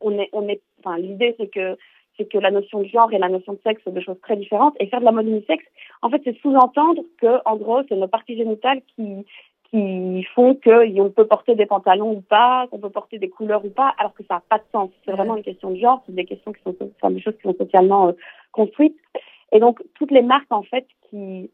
on 0.00 0.16
est, 0.20 0.28
on 0.32 0.46
est, 0.48 0.60
enfin, 0.78 0.96
l'idée 0.98 1.34
c'est 1.36 1.48
que 1.48 1.76
c'est 2.16 2.30
que 2.30 2.38
la 2.38 2.52
notion 2.52 2.80
de 2.80 2.86
genre 2.86 3.12
et 3.12 3.18
la 3.18 3.28
notion 3.28 3.54
de 3.54 3.58
sexe 3.64 3.82
sont 3.82 3.90
deux 3.90 4.00
choses 4.00 4.20
très 4.22 4.36
différentes. 4.36 4.76
Et 4.78 4.86
faire 4.86 5.00
de 5.00 5.04
la 5.04 5.10
mode 5.10 5.26
unisexe, 5.26 5.64
en 6.00 6.10
fait, 6.10 6.22
c'est 6.22 6.38
sous-entendre 6.42 7.02
que, 7.20 7.40
en 7.44 7.56
gros, 7.56 7.82
c'est 7.88 7.96
nos 7.96 8.06
parties 8.06 8.36
génitales 8.36 8.82
qui, 8.94 9.26
qui 9.74 10.22
font 10.36 10.54
qu'on 10.54 11.10
peut 11.10 11.26
porter 11.26 11.56
des 11.56 11.66
pantalons 11.66 12.12
ou 12.12 12.20
pas, 12.20 12.68
qu'on 12.70 12.78
peut 12.78 12.90
porter 12.90 13.18
des 13.18 13.28
couleurs 13.28 13.64
ou 13.64 13.70
pas, 13.70 13.92
alors 13.98 14.14
que 14.14 14.22
ça 14.28 14.34
n'a 14.34 14.42
pas 14.48 14.58
de 14.58 14.64
sens. 14.70 14.90
C'est 15.04 15.10
vraiment 15.10 15.36
une 15.36 15.42
question 15.42 15.72
de 15.72 15.76
genre, 15.76 16.00
c'est 16.06 16.14
des 16.14 16.24
questions 16.24 16.52
qui 16.52 16.62
sont, 16.62 16.76
enfin, 16.96 17.10
des 17.10 17.20
choses 17.20 17.34
qui 17.34 17.42
sont 17.42 17.56
socialement 17.58 18.08
euh, 18.08 18.12
construites. 18.52 18.96
Et 19.50 19.58
donc, 19.58 19.82
toutes 19.94 20.12
les 20.12 20.22
marques, 20.22 20.52
en 20.52 20.62
fait, 20.62 20.86
qui, 21.10 21.50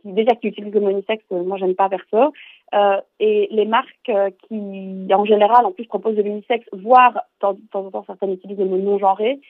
qui 0.00 0.12
déjà 0.12 0.36
qui 0.36 0.46
utilisent 0.46 0.74
le 0.74 0.80
monisex, 0.80 1.24
euh, 1.32 1.42
moi, 1.42 1.56
j'aime 1.56 1.74
pas 1.74 1.88
perso, 1.88 2.32
euh, 2.72 3.00
et 3.18 3.48
les 3.50 3.64
marques 3.64 4.10
euh, 4.10 4.30
qui, 4.46 5.08
en 5.12 5.24
général, 5.24 5.66
en 5.66 5.72
plus, 5.72 5.86
proposent 5.86 6.14
de 6.14 6.22
l'unisex, 6.22 6.64
voire, 6.72 7.14
de 7.42 7.56
temps 7.72 7.84
en 7.84 7.90
temps, 7.90 8.04
certaines 8.06 8.34
utilisent 8.34 8.58
le 8.58 8.66
mot 8.66 8.78
non-genré, 8.78 9.40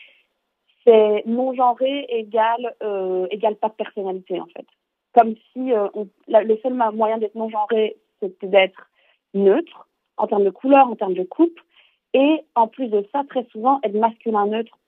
c'est 0.86 1.22
non-genré 1.26 2.06
égale, 2.08 2.76
euh, 2.82 3.26
égale 3.30 3.56
pas 3.56 3.69
de 3.69 3.74
personnalité, 3.74 4.40
en 4.40 4.46
fait 4.46 4.64
comme 5.16 5.34
si 5.52 5.72
on, 5.94 6.08
le 6.28 6.58
seul 6.62 6.74
moyen 6.74 7.16
d'être 7.16 7.36
non 7.36 7.48
c'est 8.20 8.44
d'être 8.44 8.88
neutre 9.34 9.86
en 10.16 10.26
termes 10.26 10.44
de 10.44 10.50
couleur, 10.50 10.88
en 10.88 10.96
termes 10.96 11.14
de 11.14 11.24
coupe, 11.24 11.58
et 12.14 12.40
en 12.54 12.68
plus 12.68 12.88
de 12.88 13.06
ça, 13.12 13.22
très 13.28 13.44
souvent, 13.52 13.80
être 13.82 13.94
masculin 13.94 14.46
neutre. 14.46 14.78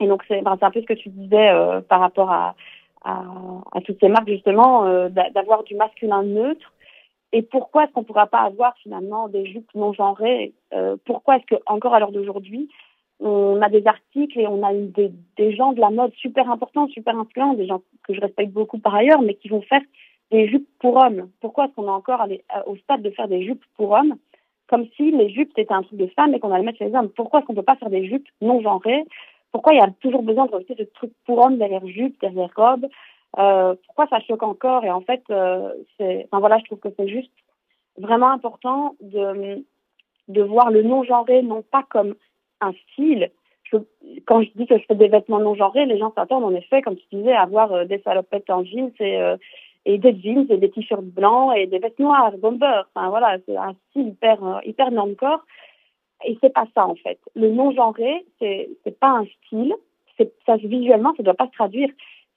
Et 0.00 0.06
donc, 0.06 0.24
c'est 0.26 0.42
un 0.46 0.56
peu 0.56 0.80
ce 0.80 0.86
que 0.86 0.94
tu 0.94 1.08
disais 1.10 1.50
euh, 1.50 1.80
par 1.80 2.00
rapport 2.00 2.30
à, 2.30 2.54
à, 3.04 3.80
toutes 3.84 4.00
ces 4.00 4.08
marques, 4.08 4.28
justement, 4.28 4.84
euh, 4.86 5.08
d'avoir 5.08 5.62
du 5.64 5.74
masculin 5.74 6.22
neutre. 6.22 6.72
Et 7.32 7.42
pourquoi 7.42 7.84
est-ce 7.84 7.92
qu'on 7.92 8.00
ne 8.00 8.06
pourra 8.06 8.26
pas 8.26 8.40
avoir 8.40 8.76
finalement 8.78 9.28
des 9.28 9.46
jupes 9.46 9.70
non 9.74 9.92
genrées 9.92 10.54
euh, 10.72 10.96
Pourquoi 11.04 11.36
est-ce 11.36 11.46
que 11.46 11.60
encore 11.66 11.94
à 11.94 11.98
l'heure 11.98 12.12
d'aujourd'hui, 12.12 12.70
on 13.20 13.60
a 13.60 13.68
des 13.68 13.86
articles 13.86 14.38
et 14.38 14.46
on 14.46 14.62
a 14.62 14.72
des 14.72 15.54
gens 15.54 15.72
de 15.72 15.80
la 15.80 15.90
mode 15.90 16.14
super 16.14 16.50
importants, 16.50 16.88
super 16.88 17.16
influents, 17.18 17.54
des 17.54 17.66
gens 17.66 17.82
que 18.06 18.14
je 18.14 18.20
respecte 18.20 18.52
beaucoup 18.52 18.78
par 18.78 18.94
ailleurs, 18.94 19.22
mais 19.22 19.34
qui 19.34 19.48
vont 19.48 19.62
faire 19.62 19.80
des 20.30 20.48
jupes 20.48 20.68
pour 20.80 20.96
hommes. 20.96 21.30
Pourquoi 21.40 21.66
est-ce 21.66 21.74
qu'on 21.74 21.86
est 21.86 21.90
encore 21.90 22.22
euh, 22.22 22.62
au 22.66 22.76
stade 22.76 23.02
de 23.02 23.10
faire 23.10 23.28
des 23.28 23.44
jupes 23.44 23.64
pour 23.76 23.90
hommes 23.90 24.16
comme 24.66 24.86
si 24.96 25.10
les 25.10 25.28
jupes 25.30 25.52
c'était 25.54 25.72
un 25.74 25.82
truc 25.82 25.98
de 25.98 26.06
femme 26.08 26.34
et 26.34 26.40
qu'on 26.40 26.50
allait 26.50 26.64
mettre 26.64 26.78
chez 26.78 26.86
les 26.86 26.94
hommes 26.94 27.10
Pourquoi 27.10 27.40
est-ce 27.40 27.46
qu'on 27.46 27.54
peut 27.54 27.62
pas 27.62 27.76
faire 27.76 27.90
des 27.90 28.06
jupes 28.06 28.28
non 28.40 28.60
genrées 28.62 29.04
Pourquoi 29.52 29.74
il 29.74 29.78
y 29.78 29.82
a 29.82 29.90
toujours 30.00 30.22
besoin 30.22 30.46
de 30.46 30.52
rajouter 30.52 30.74
ce 30.78 30.84
truc 30.84 31.12
pour 31.26 31.44
hommes 31.44 31.58
derrière 31.58 31.86
jupe, 31.86 32.18
derrière 32.20 32.50
robe 32.56 32.86
euh, 33.38 33.74
Pourquoi 33.86 34.06
ça 34.08 34.20
choque 34.20 34.42
encore 34.42 34.84
Et 34.84 34.90
en 34.90 35.02
fait, 35.02 35.22
euh, 35.30 35.70
voilà, 36.32 36.58
je 36.58 36.64
trouve 36.64 36.78
que 36.78 36.88
c'est 36.96 37.08
juste 37.08 37.32
vraiment 37.98 38.30
important 38.30 38.96
de 39.00 39.64
de 40.28 40.42
voir 40.42 40.70
le 40.70 40.82
non 40.82 41.04
genré 41.04 41.42
non 41.42 41.62
pas 41.62 41.84
comme 41.90 42.14
un 42.62 42.72
style. 42.72 43.30
Quand 44.26 44.42
je 44.42 44.48
dis 44.54 44.66
que 44.66 44.78
je 44.78 44.84
fais 44.86 44.94
des 44.94 45.08
vêtements 45.08 45.40
non 45.40 45.54
genrés, 45.54 45.84
les 45.84 45.98
gens 45.98 46.12
s'attendent 46.14 46.44
en 46.44 46.54
effet, 46.54 46.80
comme 46.80 46.96
tu 46.96 47.04
disais, 47.12 47.32
à 47.32 47.42
avoir 47.42 47.72
euh, 47.72 47.84
des 47.84 47.98
salopettes 47.98 48.48
en 48.48 48.64
jeans 48.64 48.92
et 49.00 49.20
et 49.86 49.98
des 49.98 50.18
jeans 50.20 50.46
et 50.50 50.56
des 50.56 50.70
t-shirts 50.70 51.04
blancs 51.04 51.56
et 51.56 51.66
des 51.66 51.78
vestes 51.78 51.98
noires, 51.98 52.32
bomber. 52.38 52.82
Enfin 52.94 53.08
voilà, 53.08 53.38
c'est 53.46 53.56
un 53.56 53.74
style 53.90 54.08
hyper 54.08 54.44
euh, 54.44 54.58
hyper 54.64 54.90
corps 55.18 55.44
Et 56.24 56.38
c'est 56.40 56.52
pas 56.52 56.66
ça 56.74 56.86
en 56.86 56.94
fait. 56.94 57.18
Le 57.34 57.50
non 57.50 57.72
genré, 57.72 58.24
c'est 58.38 58.68
c'est 58.84 58.98
pas 58.98 59.10
un 59.10 59.26
style. 59.46 59.74
C'est 60.16 60.32
ça 60.46 60.56
visuellement, 60.56 61.12
ça 61.16 61.22
doit 61.22 61.34
pas 61.34 61.46
se 61.46 61.52
traduire. 61.52 61.88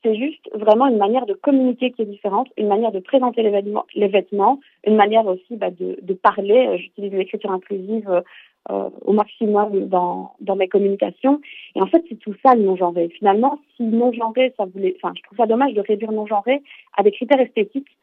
C'est 0.03 0.15
juste 0.15 0.47
vraiment 0.53 0.87
une 0.87 0.97
manière 0.97 1.25
de 1.25 1.33
communiquer 1.33 1.91
qui 1.91 2.03
est 2.03 2.05
différente, 2.05 2.47
une 2.55 2.67
manière 2.67 2.91
de 2.91 2.99
présenter 2.99 3.41
les 3.41 3.49
vêtements, 3.49 3.85
vêtements 3.95 4.59
une 4.85 4.95
manière 4.95 5.25
aussi 5.25 5.55
bah, 5.55 5.71
de, 5.71 5.97
de 6.01 6.13
parler. 6.13 6.67
Euh, 6.67 6.77
j'utilise 6.77 7.13
l'écriture 7.13 7.51
inclusive 7.51 8.23
euh, 8.69 8.89
au 9.05 9.13
maximum 9.13 9.87
dans, 9.87 10.33
dans 10.41 10.55
mes 10.55 10.67
communications. 10.67 11.39
Et 11.75 11.81
en 11.81 11.87
fait, 11.87 12.03
c'est 12.09 12.19
tout 12.19 12.35
ça 12.45 12.55
le 12.55 12.63
non-genré. 12.63 13.09
Finalement, 13.09 13.59
si 13.75 13.83
non-genré, 13.83 14.53
ça 14.57 14.65
voulait, 14.65 14.95
enfin, 14.97 15.13
je 15.15 15.21
trouve 15.23 15.37
ça 15.37 15.45
dommage 15.45 15.73
de 15.73 15.81
réduire 15.81 16.11
non-genré 16.11 16.61
à 16.97 17.03
des 17.03 17.11
critères 17.11 17.39
esthétiques, 17.39 17.97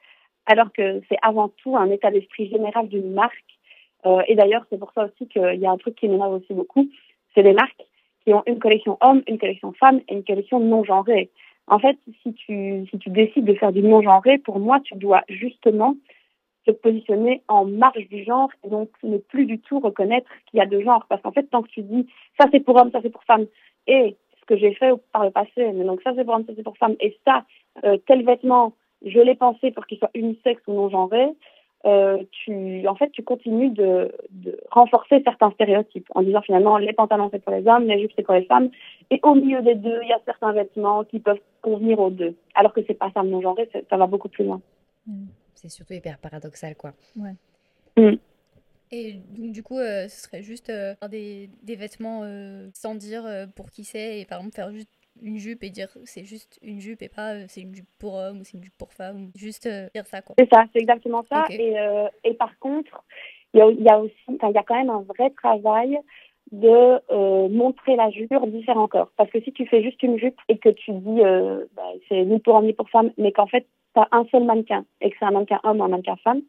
alors 0.47 0.73
que 0.73 1.03
c'est 1.09 1.19
avant 1.23 1.49
tout 1.49 1.77
un 1.77 1.91
état 1.91 2.11
d'esprit 2.11 2.49
général 2.49 2.89
d'une 2.89 3.13
marque. 3.13 3.35
Euh, 4.07 4.23
et 4.27 4.35
d'ailleurs, 4.35 4.65
c'est 4.71 4.79
pour 4.79 4.93
ça 4.95 5.07
aussi 5.07 5.29
qu'il 5.29 5.61
y 5.61 5.67
a 5.67 5.71
un 5.71 5.77
truc 5.77 5.97
qui 5.97 6.09
m'énerve 6.09 6.35
aussi 6.35 6.55
beaucoup, 6.55 6.89
c'est 7.35 7.43
les 7.43 7.55
marques 7.55 7.85
qui 8.25 8.33
ont 8.33 8.43
une 8.47 8.59
collection 8.59 8.97
homme, 9.03 9.23
une 9.29 9.39
collection 9.39 9.73
femme 9.73 10.01
et 10.09 10.15
une 10.15 10.25
collection 10.25 10.61
non-genrée. 10.61 11.31
En 11.67 11.79
fait, 11.79 11.97
si 12.23 12.33
tu, 12.35 12.87
si 12.91 12.99
tu 12.99 13.11
décides 13.11 13.45
de 13.45 13.55
faire 13.55 13.73
du 13.73 13.83
non-genré, 13.83 14.39
pour 14.39 14.59
moi, 14.61 14.81
tu 14.81 14.95
dois 14.97 15.23
justement 15.29 15.97
se 16.67 16.71
positionner 16.71 17.43
en 17.49 17.65
marge 17.65 18.09
du 18.09 18.25
genre 18.25 18.51
et 18.65 18.69
donc 18.69 18.91
ne 19.03 19.19
plus 19.19 19.47
du 19.47 19.59
tout 19.59 19.81
reconnaître 19.81 20.31
qu'il 20.47 20.59
y 20.59 20.63
a 20.63 20.67
deux 20.67 20.83
genres. 20.83 21.07
Parce 21.09 21.23
qu'en 21.23 21.33
fait, 21.33 21.45
tant 21.45 21.63
que 21.63 21.69
tu 21.69 21.83
dis 21.83 22.07
ça 22.41 22.47
c'est 22.51 22.61
pour 22.61 22.77
homme, 22.77 22.91
ça 22.91 23.01
c'est 23.03 23.11
pour 23.11 23.25
femme, 23.25 23.47
et 23.87 24.17
ce 24.41 24.47
que 24.47 24.57
j'ai 24.57 24.75
fait 24.75 24.93
par 25.13 25.25
le 25.25 25.31
passé, 25.31 25.73
mais 25.73 25.85
donc 25.85 26.03
ça 26.03 26.13
c'est 26.17 26.25
pour 26.25 26.35
homme, 26.35 26.45
ça 26.47 26.53
c'est 26.57 26.63
pour 26.63 26.77
femme, 26.77 26.97
et 27.01 27.17
ça, 27.27 27.45
euh, 27.85 27.97
tel 28.07 28.25
vêtement, 28.25 28.75
je 29.05 29.21
l'ai 29.21 29.35
pensé 29.35 29.71
pour 29.71 29.87
qu'il 29.87 29.99
soit 29.99 30.11
unisexe 30.15 30.63
ou 30.67 30.73
non 30.73 30.89
genré, 30.89 31.29
euh, 31.87 32.23
tu, 32.31 32.89
en 32.89 32.95
fait, 32.95 33.11
tu 33.11 33.23
continues 33.23 33.71
de, 33.71 34.11
renforcer 34.71 35.23
certains 35.23 35.51
stéréotypes 35.51 36.09
en 36.15 36.23
disant 36.23 36.41
finalement 36.41 36.79
les 36.79 36.95
pantalons 36.95 37.29
c'est 37.31 37.45
pour 37.45 37.53
les 37.53 37.67
hommes, 37.67 37.85
les 37.85 38.01
jupes 38.01 38.13
c'est 38.17 38.23
pour 38.23 38.35
les 38.35 38.45
femmes, 38.45 38.71
et 39.11 39.21
au 39.23 39.35
milieu 39.35 39.61
des 39.63 39.75
deux, 39.75 39.99
il 40.03 40.09
y 40.09 40.13
a 40.13 40.21
certains 40.25 40.53
vêtements 40.53 41.05
qui 41.05 41.21
peuvent 41.21 41.41
convenir 41.61 42.01
aux 42.01 42.11
deux, 42.11 42.35
alors 42.55 42.73
que 42.73 42.81
c'est 42.87 42.95
pas 42.95 43.11
ça 43.13 43.23
non 43.23 43.43
genré, 43.43 43.69
ça 43.91 43.97
va 43.97 44.07
beaucoup 44.07 44.29
plus 44.29 44.45
loin. 44.45 44.61
Mm. 45.07 45.27
C'est 45.65 45.71
surtout 45.71 45.95
hyper 45.95 46.19
paradoxal, 46.19 46.77
quoi. 46.77 46.93
Ouais. 47.17 47.35
Mm. 47.97 48.19
Et 48.91 49.15
donc, 49.15 49.53
du 49.53 49.63
coup, 49.63 49.79
euh, 49.79 50.09
ce 50.09 50.21
serait 50.21 50.43
juste 50.43 50.69
euh, 50.69 50.95
faire 50.97 51.09
des, 51.09 51.49
des 51.63 51.75
vêtements 51.75 52.21
euh, 52.23 52.69
sans 52.75 52.95
dire 52.95 53.25
pour 53.57 53.71
qui 53.71 53.83
c'est, 53.83 54.21
et 54.21 54.27
par 54.27 54.39
exemple 54.39 54.55
faire 54.55 54.71
juste 54.73 54.91
une 55.23 55.39
jupe 55.39 55.65
et 55.65 55.71
dire 55.71 55.89
c'est 56.05 56.25
juste 56.25 56.59
une 56.61 56.81
jupe 56.81 57.01
et 57.01 57.09
pas 57.09 57.49
c'est 57.49 57.63
une 57.63 57.75
jupe 57.75 57.89
pour 57.99 58.15
homme 58.15 58.41
ou 58.41 58.45
c'est 58.45 58.59
une 58.59 58.65
jupe 58.65 58.77
pour 58.77 58.93
femme, 58.93 59.31
juste 59.35 59.67
dire 59.95 60.07
ça, 60.07 60.21
quoi. 60.21 60.35
C'est 60.39 60.53
ça, 60.53 60.67
c'est 60.73 60.81
exactement 60.81 61.25
ça. 61.31 61.47
Et, 61.49 61.77
et 62.25 62.35
par 62.35 62.59
contre, 62.59 63.03
il 63.55 63.59
y 63.59 63.63
a, 63.63 63.71
y 63.71 63.89
a, 63.89 63.99
aussi, 64.01 64.15
il 64.29 64.53
y 64.55 64.59
a 64.59 64.63
quand 64.65 64.77
même 64.77 64.91
un 64.91 65.03
vrai 65.03 65.31
travail 65.31 65.99
de 66.61 67.49
montrer 67.49 67.97
la 67.97 68.11
jupe 68.11 68.33
sur 68.33 68.47
différents 68.47 68.89
corps. 68.89 69.11
Parce 69.17 69.31
que 69.31 69.41
si 69.41 69.53
tu 69.53 69.67
fais 69.67 69.83
juste 69.83 70.03
une 70.03 70.19
jupe 70.19 70.39
et 70.49 70.59
que 70.59 70.69
tu 70.69 70.93
dis 70.93 71.21
bah, 71.77 71.83
c'est 72.09 72.25
ni 72.25 72.39
pour 72.39 72.55
homme 72.57 72.67
ni 72.67 72.73
pour 72.73 72.89
femme, 72.91 73.11
mais 73.19 73.33
qu'en 73.33 73.47
fait 73.47 73.67
as 73.97 74.09
un 74.13 74.25
seul 74.31 74.45
mannequin 74.45 74.85
et 75.01 75.11
que 75.11 75.17
c'est 75.19 75.25
un 75.25 75.31
mannequin 75.31 75.61
homme 75.63 75.81
ou 75.81 75.85
un 75.85 75.89
mannequin 75.89 76.17
femme, 76.17 76.43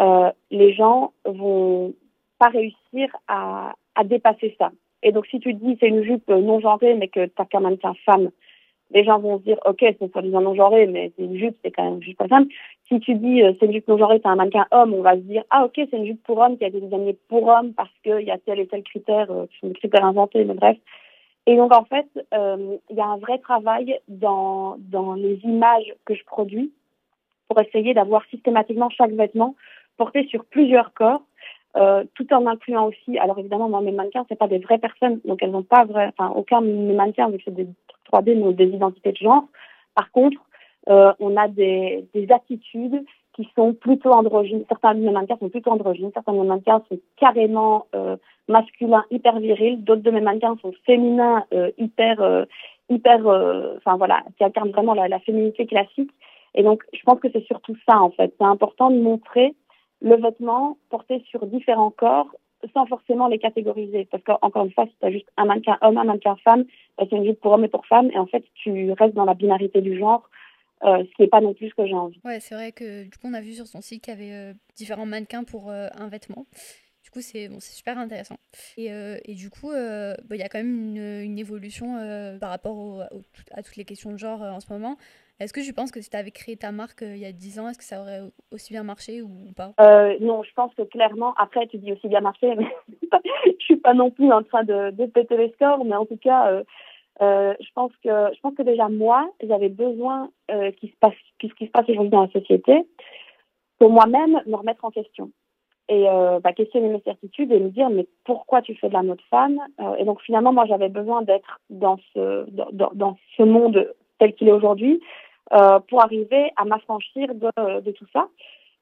euh, 0.00 0.30
les 0.50 0.72
gens 0.72 1.12
vont 1.24 1.94
pas 2.38 2.48
réussir 2.48 3.08
à, 3.28 3.74
à 3.94 4.04
dépasser 4.04 4.54
ça. 4.58 4.72
Et 5.02 5.12
donc, 5.12 5.26
si 5.26 5.38
tu 5.38 5.54
dis 5.54 5.76
c'est 5.80 5.88
une 5.88 6.02
jupe 6.02 6.28
non 6.28 6.60
genrée, 6.60 6.94
mais 6.94 7.08
que 7.08 7.26
t'as 7.26 7.44
qu'un 7.44 7.60
mannequin 7.60 7.94
femme, 8.04 8.30
les 8.90 9.04
gens 9.04 9.18
vont 9.18 9.38
se 9.38 9.44
dire, 9.44 9.58
ok, 9.64 9.78
c'est 9.80 10.12
soi-disant 10.12 10.40
non 10.40 10.54
genré, 10.54 10.86
mais 10.86 11.12
c'est 11.16 11.24
une 11.24 11.38
jupe, 11.38 11.56
c'est 11.64 11.70
quand 11.70 11.84
même 11.84 12.02
juste 12.02 12.18
pas 12.18 12.28
femme. 12.28 12.46
Si 12.94 13.00
tu 13.00 13.14
dis 13.16 13.42
euh, 13.42 13.52
c'est 13.58 13.66
une 13.66 13.72
jupe 13.72 13.88
non 13.88 13.98
genrée, 13.98 14.20
c'est 14.22 14.28
un 14.28 14.36
mannequin 14.36 14.66
homme, 14.70 14.94
on 14.94 15.02
va 15.02 15.16
se 15.16 15.22
dire, 15.22 15.42
ah 15.50 15.64
ok, 15.64 15.72
c'est 15.74 15.96
une 15.96 16.06
jupe 16.06 16.22
pour 16.22 16.38
homme 16.38 16.56
qui 16.56 16.64
a 16.64 16.68
été 16.68 16.80
désignée 16.80 17.18
pour 17.28 17.48
homme 17.48 17.72
parce 17.72 17.90
qu'il 18.04 18.20
y 18.20 18.30
a 18.30 18.38
tel 18.38 18.60
et 18.60 18.68
tel 18.68 18.84
critère, 18.84 19.28
euh, 19.32 19.46
qui 19.46 19.58
sont 19.58 19.66
des 19.66 19.74
critères 19.74 20.04
inventés, 20.04 20.44
mais 20.44 20.54
bref. 20.54 20.76
Et 21.46 21.56
donc, 21.56 21.74
en 21.74 21.84
fait, 21.84 22.06
euh, 22.32 22.76
il 22.88 22.96
y 22.96 23.00
a 23.00 23.06
un 23.06 23.16
vrai 23.16 23.38
travail 23.38 23.98
dans, 24.06 24.76
dans 24.78 25.14
les 25.14 25.40
images 25.42 25.92
que 26.04 26.14
je 26.14 26.24
produis 26.24 26.72
pour 27.48 27.60
essayer 27.60 27.94
d'avoir 27.94 28.24
systématiquement 28.26 28.90
chaque 28.90 29.10
vêtement 29.10 29.56
porté 29.96 30.28
sur 30.28 30.44
plusieurs 30.44 30.94
corps, 30.94 31.22
euh, 31.76 32.04
tout 32.14 32.32
en 32.32 32.46
incluant 32.46 32.86
aussi, 32.86 33.18
alors 33.18 33.40
évidemment, 33.40 33.68
moi, 33.68 33.80
mes 33.80 33.90
mannequins, 33.90 34.24
c'est 34.28 34.38
pas 34.38 34.46
des 34.46 34.58
vraies 34.58 34.78
personnes, 34.78 35.18
donc 35.24 35.42
elles 35.42 35.50
n'ont 35.50 35.64
pas 35.64 35.84
vrai, 35.84 36.12
enfin, 36.16 36.32
aucun 36.36 36.62
de 36.62 36.68
mes 36.68 36.94
mannequins, 36.94 37.28
vu 37.28 37.38
que 37.38 37.44
c'est 37.46 37.54
des 37.54 37.66
3D, 38.12 38.36
mais 38.36 38.52
des 38.52 38.68
identités 38.68 39.10
de 39.10 39.16
genre. 39.16 39.46
Par 39.96 40.12
contre, 40.12 40.38
on 40.86 41.36
a 41.36 41.48
des, 41.48 42.06
des 42.14 42.30
attitudes 42.30 43.04
qui 43.34 43.48
sont 43.56 43.74
plutôt 43.74 44.10
androgynes. 44.10 44.64
Certains 44.68 44.94
de 44.94 45.00
mes 45.00 45.10
mannequins 45.10 45.36
sont 45.38 45.48
plutôt 45.48 45.70
androgynes, 45.70 46.10
certains 46.14 46.32
de 46.32 46.38
mes 46.38 46.46
mannequins 46.46 46.82
sont 46.88 46.98
carrément 47.16 47.86
euh, 47.94 48.16
masculins, 48.48 49.04
hyper 49.10 49.38
virils, 49.40 49.82
d'autres 49.82 50.02
de 50.02 50.10
mes 50.10 50.20
mannequins 50.20 50.56
sont 50.62 50.72
féminins, 50.86 51.44
euh, 51.52 51.70
hyper, 51.78 52.20
euh, 52.20 52.44
hyper, 52.88 53.26
euh, 53.26 53.74
enfin 53.78 53.96
voilà, 53.96 54.22
qui 54.36 54.44
incarnent 54.44 54.70
vraiment 54.70 54.94
la, 54.94 55.08
la, 55.08 55.18
féminité 55.18 55.66
classique. 55.66 56.10
Et 56.54 56.62
donc, 56.62 56.84
je 56.92 57.02
pense 57.04 57.18
que 57.18 57.28
c'est 57.32 57.44
surtout 57.46 57.76
ça 57.88 58.00
en 58.00 58.10
fait. 58.10 58.32
C'est 58.38 58.46
important 58.46 58.90
de 58.90 59.00
montrer 59.00 59.54
le 60.00 60.16
vêtement 60.16 60.76
porté 60.90 61.24
sur 61.28 61.46
différents 61.46 61.90
corps 61.90 62.28
sans 62.72 62.86
forcément 62.86 63.26
les 63.26 63.38
catégoriser. 63.38 64.06
Parce 64.10 64.22
qu'encore 64.22 64.64
une 64.64 64.72
fois, 64.72 64.86
si 64.86 64.94
tu 65.00 65.06
as 65.06 65.10
juste 65.10 65.30
un 65.36 65.44
mannequin 65.44 65.76
homme, 65.82 65.98
un 65.98 66.04
mannequin 66.04 66.36
femme, 66.44 66.64
bah, 66.96 67.04
c'est 67.10 67.16
une 67.16 67.24
jupe 67.24 67.40
pour 67.40 67.52
homme 67.52 67.64
et 67.64 67.68
pour 67.68 67.84
femme. 67.86 68.10
Et 68.12 68.18
en 68.18 68.26
fait, 68.26 68.44
tu 68.54 68.92
restes 68.92 69.14
dans 69.14 69.24
la 69.24 69.34
binarité 69.34 69.80
du 69.80 69.98
genre. 69.98 70.22
Euh, 70.82 71.02
ce 71.16 71.22
n'est 71.22 71.28
pas 71.28 71.40
non 71.40 71.54
plus 71.54 71.70
ce 71.70 71.74
que 71.74 71.86
j'ai 71.86 71.94
envie. 71.94 72.20
Ouais, 72.24 72.40
c'est 72.40 72.54
vrai 72.54 72.72
que 72.72 73.04
du 73.04 73.10
coup, 73.10 73.26
on 73.26 73.34
a 73.34 73.40
vu 73.40 73.52
sur 73.52 73.66
son 73.66 73.80
site 73.80 74.02
qu'il 74.04 74.12
y 74.12 74.16
avait 74.16 74.32
euh, 74.32 74.54
différents 74.76 75.06
mannequins 75.06 75.44
pour 75.44 75.70
euh, 75.70 75.88
un 75.96 76.08
vêtement. 76.08 76.46
Du 77.02 77.10
coup, 77.10 77.20
c'est 77.20 77.48
bon, 77.48 77.60
super 77.60 77.98
intéressant. 77.98 78.36
Et, 78.78 78.86
et 78.86 79.34
du 79.34 79.50
coup, 79.50 79.72
il 79.72 80.36
y 80.36 80.42
a 80.42 80.48
quand 80.48 80.58
même 80.58 80.96
une, 80.96 81.22
une 81.22 81.38
évolution 81.38 81.98
par 82.40 82.48
rapport 82.48 82.78
au, 82.78 83.00
au, 83.02 83.20
à 83.50 83.62
toutes 83.62 83.76
les 83.76 83.84
questions 83.84 84.10
de 84.10 84.16
genre 84.16 84.40
en 84.40 84.58
ce 84.58 84.72
moment. 84.72 84.96
Est-ce 85.38 85.52
que 85.52 85.60
tu 85.60 85.74
penses 85.74 85.90
que 85.90 86.00
si 86.00 86.08
tu 86.08 86.16
avais 86.16 86.30
créé 86.30 86.56
ta 86.56 86.72
marque 86.72 87.02
il 87.02 87.18
y 87.18 87.26
a 87.26 87.32
10 87.32 87.60
ans, 87.60 87.68
est-ce 87.68 87.76
que 87.76 87.84
ça 87.84 88.00
aurait 88.00 88.22
aussi 88.50 88.72
bien 88.72 88.84
marché 88.84 89.20
ou 89.20 89.52
pas? 89.54 89.74
Non, 90.20 90.42
je 90.44 90.52
pense 90.54 90.74
que 90.74 90.82
clairement, 90.82 91.34
après, 91.34 91.66
tu 91.66 91.76
dis 91.76 91.92
aussi 91.92 92.08
bien 92.08 92.22
marché, 92.22 92.54
mais 92.56 92.74
je 93.60 93.64
suis 93.64 93.76
pas 93.76 93.92
non 93.92 94.10
plus 94.10 94.32
en 94.32 94.42
train 94.42 94.64
de, 94.64 94.90
de 94.92 95.04
péter 95.04 95.36
les 95.36 95.52
scores, 95.52 95.84
mais 95.84 95.96
en 95.96 96.06
tout 96.06 96.16
cas, 96.16 96.62
euh, 97.22 97.54
je 97.60 97.68
pense 97.74 97.92
que 98.02 98.10
je 98.34 98.40
pense 98.40 98.54
que 98.54 98.62
déjà 98.62 98.88
moi, 98.88 99.30
j'avais 99.42 99.68
besoin 99.68 100.30
euh, 100.50 100.70
qu'il 100.72 100.90
se 100.90 100.96
passe 101.00 101.14
ce 101.40 101.46
qui 101.54 101.66
se 101.66 101.70
passe 101.70 101.88
aujourd'hui 101.88 102.10
dans 102.10 102.22
la 102.22 102.30
société 102.30 102.84
pour 103.78 103.90
moi-même 103.90 104.40
me 104.46 104.56
remettre 104.56 104.84
en 104.84 104.90
question. 104.90 105.30
Et 105.90 106.08
euh, 106.08 106.40
bah, 106.40 106.54
questionner 106.54 106.88
mes 106.88 107.00
certitudes 107.00 107.52
et 107.52 107.60
me 107.60 107.68
dire 107.68 107.90
mais 107.90 108.06
pourquoi 108.24 108.62
tu 108.62 108.74
fais 108.74 108.88
de 108.88 108.94
la 108.94 109.02
mode 109.02 109.20
femme 109.28 109.60
euh, 109.82 109.96
et 109.96 110.06
donc 110.06 110.22
finalement 110.22 110.50
moi 110.50 110.64
j'avais 110.64 110.88
besoin 110.88 111.20
d'être 111.20 111.60
dans 111.68 111.98
ce 112.14 112.46
dans, 112.72 113.18
ce 113.36 113.42
monde 113.42 113.92
tel 114.18 114.34
qu'il 114.34 114.48
est 114.48 114.52
aujourd'hui 114.52 115.02
euh, 115.52 115.80
pour 115.80 116.02
arriver 116.02 116.52
à 116.56 116.64
m'affranchir 116.64 117.34
de, 117.34 117.90
tout 117.90 118.06
ça. 118.14 118.28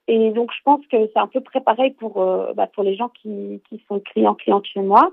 Et 0.06 0.30
donc 0.30 0.52
je 0.56 0.62
pense 0.64 0.86
que 0.86 0.96
c'est 1.12 1.18
un 1.18 1.26
peu 1.26 1.40
pareil 1.40 1.90
pour 1.90 2.24
bah, 2.54 2.68
pour 2.72 2.84
les 2.84 2.94
gens 2.94 3.08
qui 3.08 3.60
qui 3.68 3.82
sont 3.88 3.98
clients 3.98 4.36
clientes 4.36 4.66
chez 4.66 4.82
moi. 4.82 5.10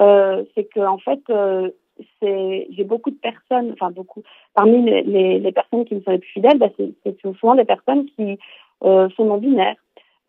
C'est 0.00 0.68
que 0.74 0.80
en 0.80 0.98
fait 0.98 1.22
j'ai 2.22 2.84
beaucoup 2.84 3.10
de 3.10 3.16
personnes, 3.16 3.72
enfin 3.72 3.90
beaucoup, 3.90 4.22
parmi 4.54 4.82
les, 4.82 5.02
les, 5.02 5.38
les, 5.38 5.52
personnes 5.52 5.84
qui 5.84 5.94
me 5.94 6.00
sont 6.00 6.10
les 6.10 6.18
plus 6.18 6.30
fidèles, 6.30 6.58
bah, 6.58 6.70
c'est 6.76 7.20
souvent 7.20 7.54
des 7.54 7.64
personnes 7.64 8.06
qui 8.16 8.38
euh, 8.84 9.08
sont 9.10 9.24
non 9.24 9.38
binaires, 9.38 9.76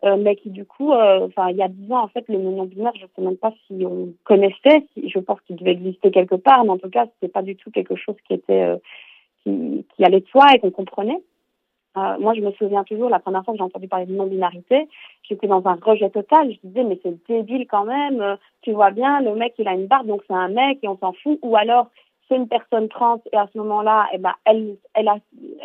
euh, 0.04 0.16
mais 0.16 0.36
qui 0.36 0.50
du 0.50 0.64
coup, 0.64 0.92
euh, 0.92 1.26
enfin 1.26 1.50
il 1.50 1.56
y 1.56 1.62
a 1.62 1.68
dix 1.68 1.92
ans 1.92 2.02
en 2.02 2.08
fait 2.08 2.24
le 2.28 2.38
non 2.38 2.64
binaire, 2.64 2.92
je 2.94 3.06
sais 3.14 3.22
même 3.22 3.36
pas 3.36 3.52
si 3.66 3.84
on 3.84 4.12
connaissait, 4.24 4.86
si, 4.94 5.08
je 5.08 5.18
pense 5.18 5.40
qu'il 5.42 5.56
devait 5.56 5.72
exister 5.72 6.10
quelque 6.10 6.36
part, 6.36 6.64
mais 6.64 6.70
en 6.70 6.78
tout 6.78 6.90
cas 6.90 7.06
c'était 7.14 7.32
pas 7.32 7.42
du 7.42 7.56
tout 7.56 7.70
quelque 7.70 7.96
chose 7.96 8.16
qui 8.26 8.34
était 8.34 8.62
euh, 8.62 8.76
qui, 9.42 9.84
qui 9.94 10.04
allait 10.04 10.20
de 10.20 10.26
soi 10.26 10.46
et 10.54 10.58
qu'on 10.58 10.70
comprenait. 10.70 11.22
Euh, 11.96 12.18
moi, 12.18 12.34
je 12.34 12.40
me 12.40 12.52
souviens 12.52 12.84
toujours, 12.84 13.10
la 13.10 13.18
première 13.18 13.44
fois 13.44 13.52
que 13.52 13.58
j'ai 13.58 13.64
entendu 13.64 13.88
parler 13.88 14.06
de 14.06 14.14
non-binarité, 14.14 14.88
j'étais 15.28 15.46
dans 15.48 15.66
un 15.66 15.78
rejet 15.82 16.10
total. 16.10 16.52
Je 16.52 16.68
disais, 16.68 16.84
mais 16.84 17.00
c'est 17.02 17.26
débile 17.28 17.66
quand 17.66 17.84
même. 17.84 18.20
Euh, 18.20 18.36
tu 18.62 18.72
vois 18.72 18.90
bien, 18.90 19.20
le 19.20 19.34
mec, 19.34 19.54
il 19.58 19.66
a 19.66 19.74
une 19.74 19.86
barbe, 19.86 20.06
donc 20.06 20.22
c'est 20.26 20.34
un 20.34 20.48
mec 20.48 20.78
et 20.82 20.88
on 20.88 20.96
s'en 20.98 21.12
fout. 21.12 21.38
Ou 21.42 21.56
alors, 21.56 21.88
c'est 22.28 22.36
une 22.36 22.46
personne 22.46 22.88
trans 22.88 23.20
et 23.32 23.36
à 23.36 23.48
ce 23.52 23.58
moment-là, 23.58 24.06
eh 24.12 24.18
ben, 24.18 24.34
elle, 24.44 24.76
elle, 24.94 25.10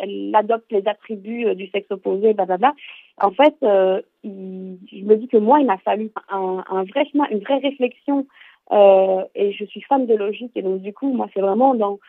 elle 0.00 0.34
adopte 0.34 0.70
les 0.72 0.86
attributs 0.88 1.46
euh, 1.46 1.54
du 1.54 1.68
sexe 1.68 1.90
opposé, 1.92 2.34
blablabla. 2.34 2.74
En 3.20 3.30
fait, 3.30 3.54
euh, 3.62 4.02
il, 4.24 4.78
je 4.90 5.04
me 5.04 5.16
dis 5.16 5.28
que 5.28 5.36
moi, 5.36 5.60
il 5.60 5.66
m'a 5.66 5.78
fallu 5.78 6.10
un, 6.28 6.64
un 6.68 6.82
vrai 6.82 7.04
chemin, 7.12 7.26
une 7.30 7.38
vraie 7.38 7.58
réflexion. 7.58 8.26
Euh, 8.72 9.22
et 9.36 9.52
je 9.52 9.64
suis 9.64 9.80
fan 9.82 10.06
de 10.06 10.14
logique. 10.14 10.50
Et 10.56 10.62
donc, 10.62 10.80
du 10.80 10.92
coup, 10.92 11.12
moi, 11.12 11.28
c'est 11.32 11.40
vraiment 11.40 11.74
dans 11.74 12.00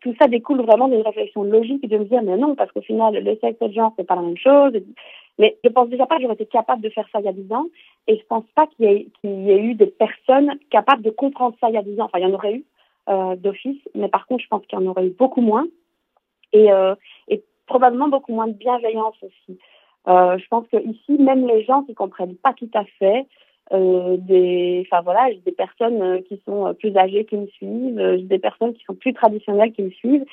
tout 0.00 0.14
ça 0.20 0.28
découle 0.28 0.62
vraiment 0.62 0.88
d'une 0.88 1.02
réflexion 1.02 1.42
logique 1.42 1.86
de 1.88 1.98
me 1.98 2.04
dire 2.04 2.22
mais 2.22 2.36
non 2.36 2.54
parce 2.54 2.70
qu'au 2.72 2.80
final 2.80 3.14
le 3.14 3.36
sexe 3.40 3.60
et 3.60 3.68
le 3.68 3.72
genre 3.72 3.92
c'est 3.96 4.06
pas 4.06 4.16
la 4.16 4.22
même 4.22 4.36
chose. 4.36 4.72
Mais 5.38 5.56
je 5.64 5.70
pense 5.70 5.88
déjà 5.88 6.06
pas 6.06 6.16
que 6.16 6.22
j'aurais 6.22 6.34
été 6.34 6.46
capable 6.46 6.82
de 6.82 6.90
faire 6.90 7.08
ça 7.12 7.20
il 7.20 7.24
y 7.24 7.28
a 7.28 7.32
10 7.32 7.52
ans. 7.52 7.66
Et 8.06 8.18
je 8.18 8.26
pense 8.26 8.44
pas 8.54 8.66
qu'il 8.66 8.84
y 9.24 9.50
ait, 9.50 9.62
eu 9.62 9.74
des 9.74 9.86
personnes 9.86 10.58
capables 10.70 11.02
de 11.02 11.10
comprendre 11.10 11.56
ça 11.60 11.68
il 11.68 11.74
y 11.74 11.78
a 11.78 11.82
10 11.82 12.00
ans. 12.00 12.04
Enfin 12.04 12.18
il 12.18 12.24
y 12.24 12.26
en 12.26 12.34
aurait 12.34 12.54
eu 12.54 12.64
euh, 13.08 13.36
d'office. 13.36 13.80
Mais 13.94 14.08
par 14.08 14.26
contre 14.26 14.42
je 14.42 14.48
pense 14.48 14.66
qu'il 14.66 14.78
y 14.78 14.82
en 14.82 14.86
aurait 14.86 15.06
eu 15.06 15.10
beaucoup 15.10 15.40
moins. 15.40 15.66
Et, 16.52 16.70
euh, 16.72 16.94
probablement 17.66 18.08
beaucoup 18.08 18.34
moins 18.34 18.48
de 18.48 18.52
bienveillance 18.52 19.14
aussi. 19.22 19.58
Euh, 20.08 20.36
je 20.38 20.46
pense 20.48 20.66
que 20.68 20.76
ici 20.76 21.12
même 21.12 21.46
les 21.46 21.62
gens 21.64 21.84
qui 21.84 21.94
comprennent 21.94 22.36
pas 22.36 22.52
tout 22.52 22.70
à 22.74 22.84
fait 22.98 23.26
euh, 23.72 24.16
des, 24.18 24.84
enfin 24.86 25.02
voilà, 25.02 25.32
des 25.44 25.52
personnes 25.52 26.02
euh, 26.02 26.20
qui 26.22 26.40
sont 26.44 26.66
euh, 26.66 26.72
plus 26.72 26.96
âgées 26.96 27.24
qui 27.24 27.36
me 27.36 27.46
suivent, 27.46 28.26
des 28.26 28.38
personnes 28.38 28.74
qui 28.74 28.82
sont 28.84 28.94
plus 28.94 29.14
traditionnelles 29.14 29.72
qui 29.72 29.82
me 29.82 29.90
suivent. 29.90 30.24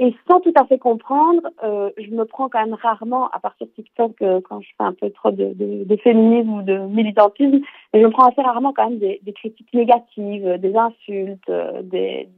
Et 0.00 0.12
sans 0.28 0.40
tout 0.40 0.52
à 0.56 0.66
fait 0.66 0.78
comprendre, 0.78 1.42
je 1.62 2.10
me 2.10 2.24
prends 2.24 2.48
quand 2.48 2.58
même 2.58 2.74
rarement, 2.74 3.30
à 3.30 3.38
partir 3.38 3.68
de 3.68 3.72
TikTok, 3.72 4.20
euh, 4.22 4.40
quand 4.40 4.60
je 4.60 4.68
fais 4.76 4.84
un 4.84 4.92
peu 4.92 5.08
trop 5.10 5.30
de, 5.30 5.52
de, 5.54 5.96
féminisme 5.98 6.52
ou 6.52 6.62
de 6.62 6.78
militantisme, 6.78 7.60
mais 7.92 8.00
je 8.00 8.06
me 8.06 8.10
prends 8.10 8.26
assez 8.26 8.42
rarement 8.42 8.72
quand 8.72 8.90
même 8.90 8.98
des, 8.98 9.20
critiques 9.32 9.72
négatives, 9.72 10.58
des 10.58 10.76
insultes, 10.76 11.50
des 11.84 12.28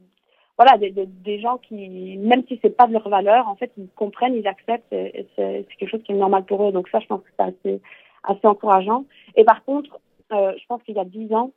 voilà, 0.59 0.79
des, 0.79 0.91
des, 0.91 1.39
gens 1.41 1.59
qui, 1.59 2.17
même 2.19 2.43
si 2.47 2.59
c'est 2.63 2.77
pas 2.77 2.87
de 2.87 2.93
leur 2.93 3.09
valeur, 3.09 3.49
en 3.49 3.57
fait, 3.57 3.71
ils 3.77 3.89
comprennent, 3.95 4.35
ils 4.35 4.47
acceptent, 4.47 4.93
et 4.93 5.27
c'est 5.37 5.67
quelque 5.79 5.91
chose 5.91 6.03
qui 6.03 6.13
est 6.13 6.17
normal 6.17 6.45
pour 6.45 6.67
eux. 6.67 6.73
Donc 6.73 6.89
ça, 6.89 6.99
je 7.01 7.07
pense 7.07 7.21
que 7.21 7.29
c'est 7.37 7.43
assez 7.43 7.81
assez 8.27 8.47
encourageant. 8.47 9.05
Et 9.37 9.45
par 9.45 9.65
contre, 9.65 9.99
euh, 10.33 10.53
je 10.59 10.67
pense 10.67 10.83
qu'il 10.83 10.97
y 10.97 11.01
a 11.01 11.05
dix 11.05 11.33
ans, 11.35 11.53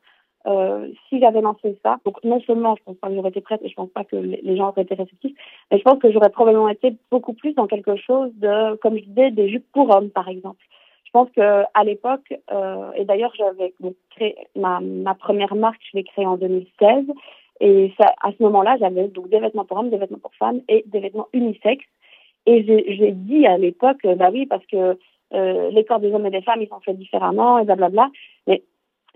euh, 0.48 0.88
si 1.08 1.20
j'avais 1.20 1.42
lancé 1.42 1.78
ça, 1.84 1.98
donc 2.06 2.24
non 2.24 2.40
seulement 2.42 2.76
je 2.78 2.84
pense 2.84 2.96
pas 2.98 3.10
que 3.10 3.16
j'aurais 3.16 3.30
été 3.30 3.42
prête 3.42 3.62
et 3.62 3.70
je 3.70 3.76
pense 3.76 3.90
pas 3.90 4.06
que 4.06 4.16
les 4.16 4.56
gens 4.56 4.70
auraient 4.70 4.84
été 4.84 4.96
réceptifs, 4.96 5.36
mais 5.70 5.78
je 5.78 5.84
pense 5.84 6.00
que 6.00 6.12
j'aurais 6.12 6.30
probablement 6.30 6.70
été 6.70 6.96
beaucoup 7.12 7.34
plus 7.34 7.54
dans 7.54 7.68
quelque 7.68 7.98
chose 7.98 8.32
de, 8.36 8.76
comme 8.78 8.96
je 8.98 9.04
disais, 9.04 9.32
des 9.32 9.50
jupes 9.50 9.70
pour 9.74 9.94
hommes 9.94 10.12
par 10.12 10.30
exemple. 10.30 10.64
je 11.04 11.12
pense 11.12 11.30
que 11.32 11.64
à 11.74 11.84
l'époque, 11.84 12.34
euh, 12.52 12.92
et 12.94 13.04
d'ailleurs 13.04 13.34
j'avais 13.38 13.74
créé 14.12 14.36
ma, 14.56 14.80
ma 14.80 15.14
première 15.14 15.56
marque, 15.56 15.82
je 15.92 15.98
l'ai 15.98 16.06
créée 16.06 16.26
en 16.26 16.38
2016, 16.38 17.06
et 17.60 17.92
à 18.00 18.32
ce 18.32 18.42
moment-là, 18.44 18.78
j'avais 18.80 19.08
donc 19.10 19.30
des 19.30 19.40
vêtements 19.40 19.66
pour 19.66 19.78
hommes, 19.78 19.90
des 19.90 19.98
vêtements 19.98 20.20
pour 20.20 20.34
femmes 20.36 20.62
et 20.70 20.84
des 20.88 21.00
vêtements 21.00 21.28
unisex. 21.34 21.84
Et 22.46 22.64
j'ai 22.64 23.12
dit 23.12 23.46
à 23.46 23.58
l'époque, 23.58 24.06
bah 24.16 24.30
oui, 24.32 24.46
parce 24.46 24.66
que 24.68 24.98
euh, 25.34 25.70
les 25.72 25.86
corps 25.86 26.00
des 26.00 26.14
hommes 26.14 26.26
et 26.26 26.32
des 26.32 26.42
femmes, 26.42 26.62
ils 26.62 26.68
sont 26.68 26.80
faits 26.80 26.98
différemment, 26.98 27.60
et 27.60 27.66
blablabla. 27.66 28.10
Mais 28.48 28.64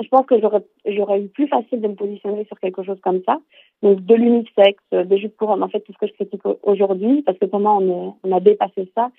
je 0.02 0.08
pense 0.08 0.26
que 0.26 0.40
j'aurais 0.40 1.22
eu 1.22 1.28
plus 1.28 1.48
facile 1.48 1.82
de 1.82 1.88
me 1.88 1.96
positionner 1.96 2.46
sur 2.46 2.60
quelque 2.60 2.84
chose 2.84 3.00
comme 3.02 3.22
ça. 3.26 3.38
Donc 3.82 4.02
de 4.06 4.16
l'unisex, 4.16 4.82
des 4.92 5.18
jupes 5.18 5.38
pour 5.38 5.50
hommes, 5.50 5.64
en 5.64 5.70
fait, 5.70 5.82
tout 5.82 5.94
ce 5.94 5.98
que 5.98 6.08
je 6.08 6.14
critique 6.14 6.42
aujourd'hui, 6.64 7.22
parce 7.22 7.38
que 7.38 7.46
pour 7.46 7.60
moi, 7.60 7.78
on, 7.80 8.16
on 8.24 8.32
a 8.36 8.40
dépassé 8.40 8.92
ça. 8.96 9.12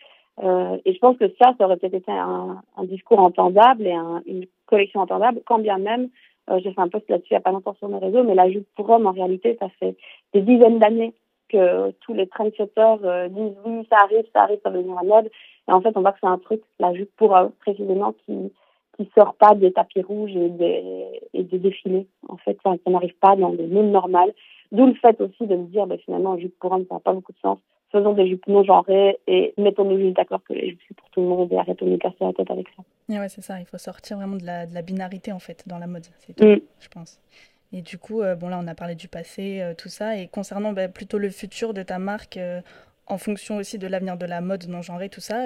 Euh, 0.43 0.79
et 0.85 0.93
je 0.93 0.99
pense 0.99 1.17
que 1.17 1.29
ça, 1.41 1.55
ça 1.57 1.65
aurait 1.65 1.77
peut-être 1.77 1.95
été 1.95 2.11
un, 2.11 2.61
un, 2.77 2.85
discours 2.85 3.21
entendable 3.21 3.87
et 3.87 3.93
un, 3.93 4.21
une 4.27 4.47
collection 4.67 5.01
entendable, 5.01 5.41
quand 5.47 5.61
bien 5.61 5.79
même, 5.79 6.09
euh, 6.51 6.59
j'ai 6.63 6.73
fait 6.73 6.81
un 6.81 6.89
post 6.89 7.09
là-dessus 7.09 7.29
il 7.31 7.35
n'y 7.35 7.39
a 7.39 7.41
pas 7.41 7.53
longtemps 7.53 7.77
sur 7.79 7.89
mes 7.89 7.99
réseaux, 7.99 8.25
mais 8.25 8.35
la 8.35 8.51
jupe 8.51 8.67
pour 8.75 8.91
homme, 8.91 9.07
en 9.07 9.13
réalité, 9.13 9.57
ça 9.61 9.69
fait 9.79 9.97
des 10.33 10.43
dizaines 10.43 10.81
d'années 10.81 11.15
que 11.49 11.93
tous 12.01 12.15
les 12.15 12.27
trendsetters 12.27 13.05
euh, 13.05 13.29
disent 13.29 13.57
oui, 13.65 13.87
ça 13.89 13.99
arrive, 14.03 14.25
ça 14.33 14.43
arrive, 14.43 14.59
ça 14.63 14.71
va 14.71 14.77
devenir 14.77 14.97
la 14.97 15.03
mode. 15.03 15.31
Et 15.69 15.73
en 15.73 15.81
fait, 15.81 15.97
on 15.97 16.01
voit 16.01 16.13
que 16.13 16.19
c'est 16.21 16.27
un 16.27 16.39
truc, 16.39 16.63
la 16.79 16.95
jupe 16.95 17.11
pour 17.17 17.33
homme, 17.33 17.53
précisément, 17.61 18.15
qui 18.25 18.53
qui 18.97 19.11
sort 19.17 19.35
pas 19.35 19.57
des 19.57 19.73
tapis 19.73 20.03
rouges 20.03 20.37
et 20.37 20.51
des, 20.51 21.21
et 21.33 21.43
des 21.43 21.59
défilés. 21.59 22.07
En 22.29 22.37
fait, 22.37 22.57
ça, 22.63 22.75
ça 22.85 22.91
n'arrive 22.93 23.17
pas 23.21 23.35
dans 23.35 23.51
le 23.51 23.67
monde 23.67 23.91
normal. 23.91 24.33
D'où 24.71 24.87
le 24.87 24.95
fait 24.95 25.21
aussi 25.21 25.49
de 25.49 25.57
me 25.57 25.65
dire, 25.65 25.89
bah, 25.89 25.99
finalement, 25.99 26.39
jupe 26.39 26.57
pour 26.61 26.71
homme, 26.71 26.87
ça 26.89 26.95
n'a 26.95 27.01
pas 27.01 27.13
beaucoup 27.13 27.33
de 27.33 27.39
sens 27.39 27.59
faisons 27.95 28.13
des 28.13 28.29
jupes 28.29 28.47
non 28.49 28.65
genrées 28.65 29.19
et 29.27 29.55
mettons-nous 29.57 29.99
juste 29.99 30.17
d'accord 30.17 30.43
que 30.43 30.53
les 30.53 30.71
jupes 30.71 30.81
c'est 30.89 30.97
pour 30.97 31.09
tout 31.11 31.21
le 31.21 31.29
monde 31.29 31.53
et 31.53 31.57
arrêtons 31.57 31.87
de 31.87 31.93
nous 31.93 31.99
casser 31.99 32.17
la 32.21 32.33
tête 32.33 32.51
avec 32.51 32.67
ça. 32.77 32.83
Et 33.09 33.19
ouais, 33.19 33.29
c'est 33.29 33.43
ça, 33.43 33.61
il 33.61 33.67
faut 33.67 33.79
sortir 33.79 34.17
vraiment 34.17 34.37
de 34.37 34.45
la, 34.45 34.67
de 34.67 34.75
la 34.75 34.83
binarité 34.83 35.31
en 35.31 35.39
fait 35.39 35.63
dans 35.69 35.79
la 35.79 35.87
mode, 35.87 36.05
c'est 36.19 36.35
tout, 36.35 36.45
mm. 36.45 36.61
je 36.81 36.89
pense. 36.89 37.21
Et 37.73 37.83
du 37.83 37.99
coup, 37.99 38.23
euh, 38.23 38.35
bon 38.35 38.49
là 38.49 38.61
on 38.63 38.67
a 38.67 38.75
parlé 38.75 38.97
du 38.97 39.09
passé, 39.09 39.61
euh, 39.61 39.75
tout 39.75 39.89
ça, 39.89 40.17
et 40.17 40.27
concernant 40.27 40.73
bah, 40.73 40.89
plutôt 40.89 41.19
le 41.19 41.31
futur 41.31 41.73
de 41.73 41.83
ta 41.83 41.99
marque, 41.99 42.37
euh, 42.37 42.61
en 43.07 43.19
fonction 43.19 43.57
aussi 43.57 43.79
de 43.79 43.87
l'avenir 43.87 44.17
de 44.17 44.27
la 44.27 44.41
mode 44.41 44.67
non 44.69 44.83
genrée, 44.83 45.09
tout 45.09 45.21
ça, 45.21 45.37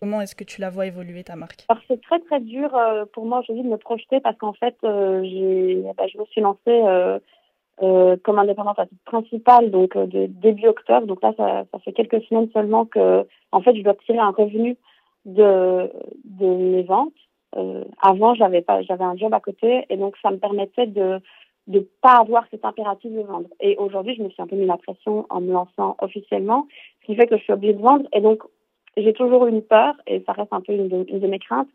comment 0.00 0.20
est-ce 0.20 0.34
que 0.34 0.44
tu 0.44 0.60
la 0.60 0.70
vois 0.70 0.86
évoluer 0.86 1.24
ta 1.24 1.36
marque? 1.36 1.64
Alors 1.68 1.82
c'est 1.88 2.00
très 2.00 2.20
très 2.20 2.40
dur 2.40 2.70
pour 3.12 3.26
moi 3.26 3.40
aujourd'hui 3.40 3.64
de 3.64 3.68
me 3.68 3.76
projeter 3.76 4.20
parce 4.20 4.36
qu'en 4.38 4.54
fait 4.54 4.76
bah, 4.82 6.06
je 6.08 6.18
me 6.18 6.24
suis 6.26 6.40
lancée 6.40 7.20
euh, 7.82 8.16
comme 8.22 8.38
indépendante 8.38 8.78
à 8.78 8.86
titre 8.86 9.02
principal, 9.04 9.70
donc 9.70 9.96
euh, 9.96 10.06
début 10.06 10.68
octobre. 10.68 11.06
Donc 11.06 11.22
là, 11.22 11.32
ça, 11.36 11.78
fait 11.84 11.92
quelques 11.92 12.22
semaines 12.24 12.48
seulement 12.52 12.84
que, 12.84 13.26
en 13.50 13.60
fait, 13.60 13.74
je 13.74 13.82
dois 13.82 13.94
tirer 14.06 14.18
un 14.18 14.30
revenu 14.30 14.76
de, 15.24 15.90
de 16.24 16.46
mes 16.46 16.82
ventes. 16.82 17.12
Euh, 17.56 17.82
avant, 18.00 18.34
j'avais 18.34 18.64
un 18.68 19.16
job 19.16 19.34
à 19.34 19.40
côté, 19.40 19.84
et 19.88 19.96
donc 19.96 20.16
ça 20.22 20.30
me 20.30 20.36
permettait 20.36 20.86
de 20.86 21.18
de 21.66 21.88
pas 22.00 22.18
avoir 22.18 22.44
cet 22.50 22.64
impératif 22.64 23.12
de 23.12 23.20
vendre. 23.20 23.48
Et 23.60 23.76
aujourd'hui, 23.76 24.14
je 24.16 24.22
me 24.22 24.30
suis 24.30 24.42
un 24.42 24.46
peu 24.46 24.56
mis 24.56 24.66
la 24.66 24.76
pression 24.76 25.26
en 25.30 25.40
me 25.40 25.52
lançant 25.52 25.96
officiellement, 26.00 26.66
ce 27.00 27.06
qui 27.06 27.16
fait 27.16 27.26
que 27.26 27.36
je 27.36 27.42
suis 27.42 27.52
obligée 27.52 27.74
de 27.74 27.82
vendre. 27.82 28.08
Et 28.12 28.20
donc, 28.20 28.42
j'ai 28.96 29.12
toujours 29.12 29.46
une 29.46 29.62
peur, 29.62 29.94
et 30.06 30.22
ça 30.26 30.32
reste 30.32 30.52
un 30.52 30.60
peu 30.60 30.72
une 30.72 30.88
de, 30.88 31.26
mes 31.26 31.38
craintes, 31.38 31.68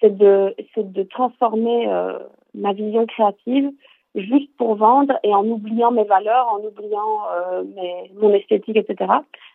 c'est 0.00 0.16
de, 0.16 0.54
c'est 0.74 0.92
de 0.92 1.02
transformer 1.04 1.88
euh, 1.88 2.18
ma 2.54 2.72
vision 2.72 3.06
créative 3.06 3.70
juste 4.14 4.50
pour 4.56 4.74
vendre 4.74 5.14
et 5.22 5.34
en 5.34 5.46
oubliant 5.46 5.90
mes 5.90 6.04
valeurs, 6.04 6.48
en 6.48 6.58
oubliant 6.64 7.20
euh, 7.32 7.64
mes, 7.74 8.10
mon 8.16 8.32
esthétique, 8.32 8.76
etc. 8.76 9.12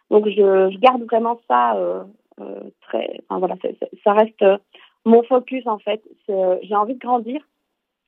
Donc 0.10 0.28
je, 0.28 0.70
je 0.72 0.78
garde 0.80 1.04
vraiment 1.04 1.40
ça 1.48 1.76
euh, 1.76 2.04
euh, 2.40 2.62
très. 2.82 3.20
Enfin 3.30 3.40
voilà, 3.40 3.56
ça 4.04 4.14
reste 4.14 4.44
mon 5.06 5.24
focus 5.24 5.66
en 5.68 5.80
fait. 5.80 6.02
J'ai 6.28 6.76
envie 6.76 6.96
de 6.96 7.00
grandir, 7.00 7.42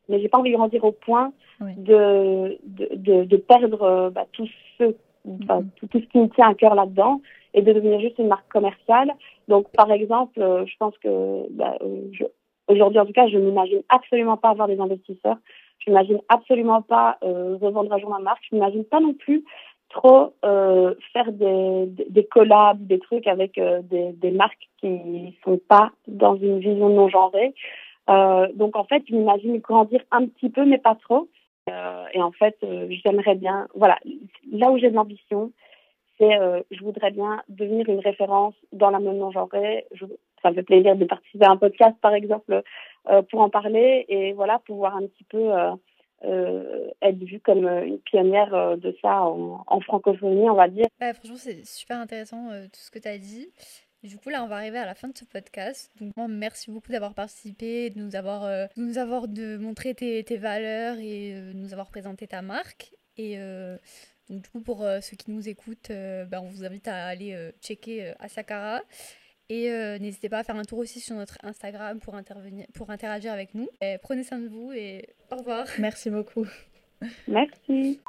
mais 0.09 0.19
j'ai 0.19 0.29
pas 0.29 0.37
envie 0.37 0.51
de 0.51 0.57
grandir 0.57 0.83
au 0.83 0.91
point 0.91 1.33
oui. 1.61 1.73
de, 1.77 2.57
de, 2.63 2.89
de, 2.95 3.23
de, 3.23 3.37
perdre 3.37 4.11
bah, 4.13 4.25
tout 4.31 4.47
ce 4.77 4.83
mm-hmm. 5.27 5.65
tout, 5.77 5.87
tout, 5.87 5.99
ce 5.99 6.05
qui 6.05 6.19
me 6.19 6.29
tient 6.29 6.49
à 6.49 6.53
cœur 6.53 6.75
là-dedans 6.75 7.21
et 7.53 7.61
de 7.61 7.71
devenir 7.71 7.99
juste 7.99 8.19
une 8.19 8.27
marque 8.27 8.47
commerciale. 8.49 9.11
Donc 9.47 9.71
par 9.71 9.91
exemple, 9.91 10.39
je 10.39 10.77
pense 10.77 10.97
que 10.97 11.49
bah, 11.51 11.77
aujourd'hui 12.67 12.99
en 12.99 13.05
tout 13.05 13.13
cas, 13.13 13.27
je 13.27 13.37
n'imagine 13.37 13.81
absolument 13.89 14.37
pas 14.37 14.49
avoir 14.49 14.67
des 14.67 14.79
investisseurs 14.79 15.37
je 15.85 15.91
n'imagine 15.91 16.19
absolument 16.29 16.81
pas 16.81 17.17
euh, 17.23 17.57
revendre 17.61 17.93
un 17.93 17.99
jour 17.99 18.09
ma 18.09 18.19
marque. 18.19 18.43
Je 18.49 18.55
n'imagine 18.55 18.85
pas 18.85 18.99
non 18.99 19.13
plus 19.13 19.43
trop 19.89 20.33
euh, 20.43 20.95
faire 21.13 21.31
des, 21.31 21.85
des, 22.09 22.25
collabs, 22.25 22.85
des 22.85 22.99
trucs 22.99 23.27
avec 23.27 23.57
euh, 23.57 23.81
des, 23.83 24.11
des 24.13 24.31
marques 24.31 24.69
qui 24.79 25.37
sont 25.43 25.59
pas 25.69 25.91
dans 26.07 26.35
une 26.35 26.59
vision 26.59 26.89
non 26.89 27.07
genrée. 27.07 27.53
Euh, 28.09 28.47
donc 28.53 28.75
en 28.75 28.83
fait, 28.83 29.03
je 29.09 29.15
m'imagine 29.15 29.57
grandir 29.59 30.01
un 30.11 30.27
petit 30.27 30.49
peu, 30.49 30.65
mais 30.65 30.77
pas 30.77 30.95
trop. 30.95 31.27
Euh, 31.69 32.05
et 32.13 32.21
en 32.21 32.31
fait, 32.31 32.57
euh, 32.63 32.87
j'aimerais 33.03 33.35
bien, 33.35 33.67
voilà, 33.75 33.97
là 34.51 34.71
où 34.71 34.77
j'ai 34.77 34.89
de 34.89 34.95
l'ambition, 34.95 35.51
c'est 36.17 36.39
euh, 36.39 36.61
je 36.71 36.81
voudrais 36.81 37.11
bien 37.11 37.41
devenir 37.49 37.89
une 37.89 37.99
référence 37.99 38.53
dans 38.71 38.89
la 38.89 38.99
mode 38.99 39.17
non 39.17 39.31
genrée. 39.31 39.85
Ça 40.41 40.51
me 40.51 40.55
fait 40.55 40.63
plaisir 40.63 40.95
de 40.95 41.05
participer 41.05 41.45
à 41.45 41.51
un 41.51 41.57
podcast, 41.57 41.95
par 42.01 42.13
exemple, 42.13 42.61
pour 43.29 43.41
en 43.41 43.49
parler 43.49 44.05
et 44.07 44.33
voilà, 44.33 44.59
pouvoir 44.59 44.95
un 44.95 45.07
petit 45.07 45.23
peu 45.23 45.49
être 46.23 47.23
vue 47.23 47.39
comme 47.39 47.67
une 47.67 47.99
pionnière 47.99 48.77
de 48.77 48.95
ça 49.01 49.23
en, 49.23 49.81
francophonie, 49.81 50.49
on 50.49 50.53
va 50.53 50.67
dire. 50.67 50.85
Ouais, 51.01 51.13
franchement, 51.13 51.37
c'est 51.37 51.65
super 51.65 51.97
intéressant 51.97 52.49
tout 52.65 52.79
ce 52.79 52.91
que 52.91 52.99
tu 52.99 53.07
as 53.07 53.17
dit. 53.17 53.49
Du 54.05 54.17
coup, 54.17 54.29
là, 54.29 54.43
on 54.43 54.47
va 54.47 54.55
arriver 54.55 54.77
à 54.77 54.85
la 54.85 54.95
fin 54.95 55.07
de 55.07 55.17
ce 55.17 55.25
podcast. 55.25 55.91
Donc, 55.99 56.13
merci 56.29 56.71
beaucoup 56.71 56.91
d'avoir 56.91 57.13
participé, 57.13 57.89
de 57.89 57.99
nous 57.99 58.15
avoir, 58.15 58.43
euh, 58.43 58.67
de 58.77 58.81
nous 58.81 58.97
avoir 58.97 59.27
de 59.27 59.57
montrer 59.57 59.95
tes, 59.95 60.23
tes 60.23 60.37
valeurs 60.37 60.97
et 60.99 61.33
euh, 61.33 61.53
nous 61.53 61.73
avoir 61.73 61.89
présenté 61.89 62.27
ta 62.27 62.41
marque. 62.41 62.93
Et 63.17 63.37
euh, 63.37 63.77
donc, 64.29 64.43
du 64.43 64.49
coup, 64.49 64.61
pour 64.61 64.85
ceux 65.01 65.17
qui 65.17 65.31
nous 65.31 65.47
écoutent, 65.47 65.89
ben, 65.89 66.39
on 66.41 66.49
vous 66.49 66.63
invite 66.63 66.87
à 66.87 67.05
aller 67.05 67.51
checker 67.61 68.13
Asakara. 68.19 68.81
Et 69.49 69.71
euh, 69.71 69.99
n'hésitez 69.99 70.27
pas 70.27 70.39
à 70.39 70.43
faire 70.43 70.55
un 70.55 70.63
tour 70.63 70.79
aussi 70.79 70.99
sur 70.99 71.15
notre 71.15 71.37
Instagram 71.43 71.99
pour, 71.99 72.15
intervenir, 72.15 72.65
pour 72.73 72.89
interagir 72.89 73.31
avec 73.31 73.53
nous. 73.53 73.69
Et 73.81 73.97
prenez 74.01 74.23
soin 74.23 74.39
de 74.39 74.47
vous 74.47 74.71
et 74.71 75.09
au 75.31 75.37
revoir. 75.37 75.67
Merci 75.77 76.09
beaucoup. 76.09 76.47
Merci. 77.27 77.99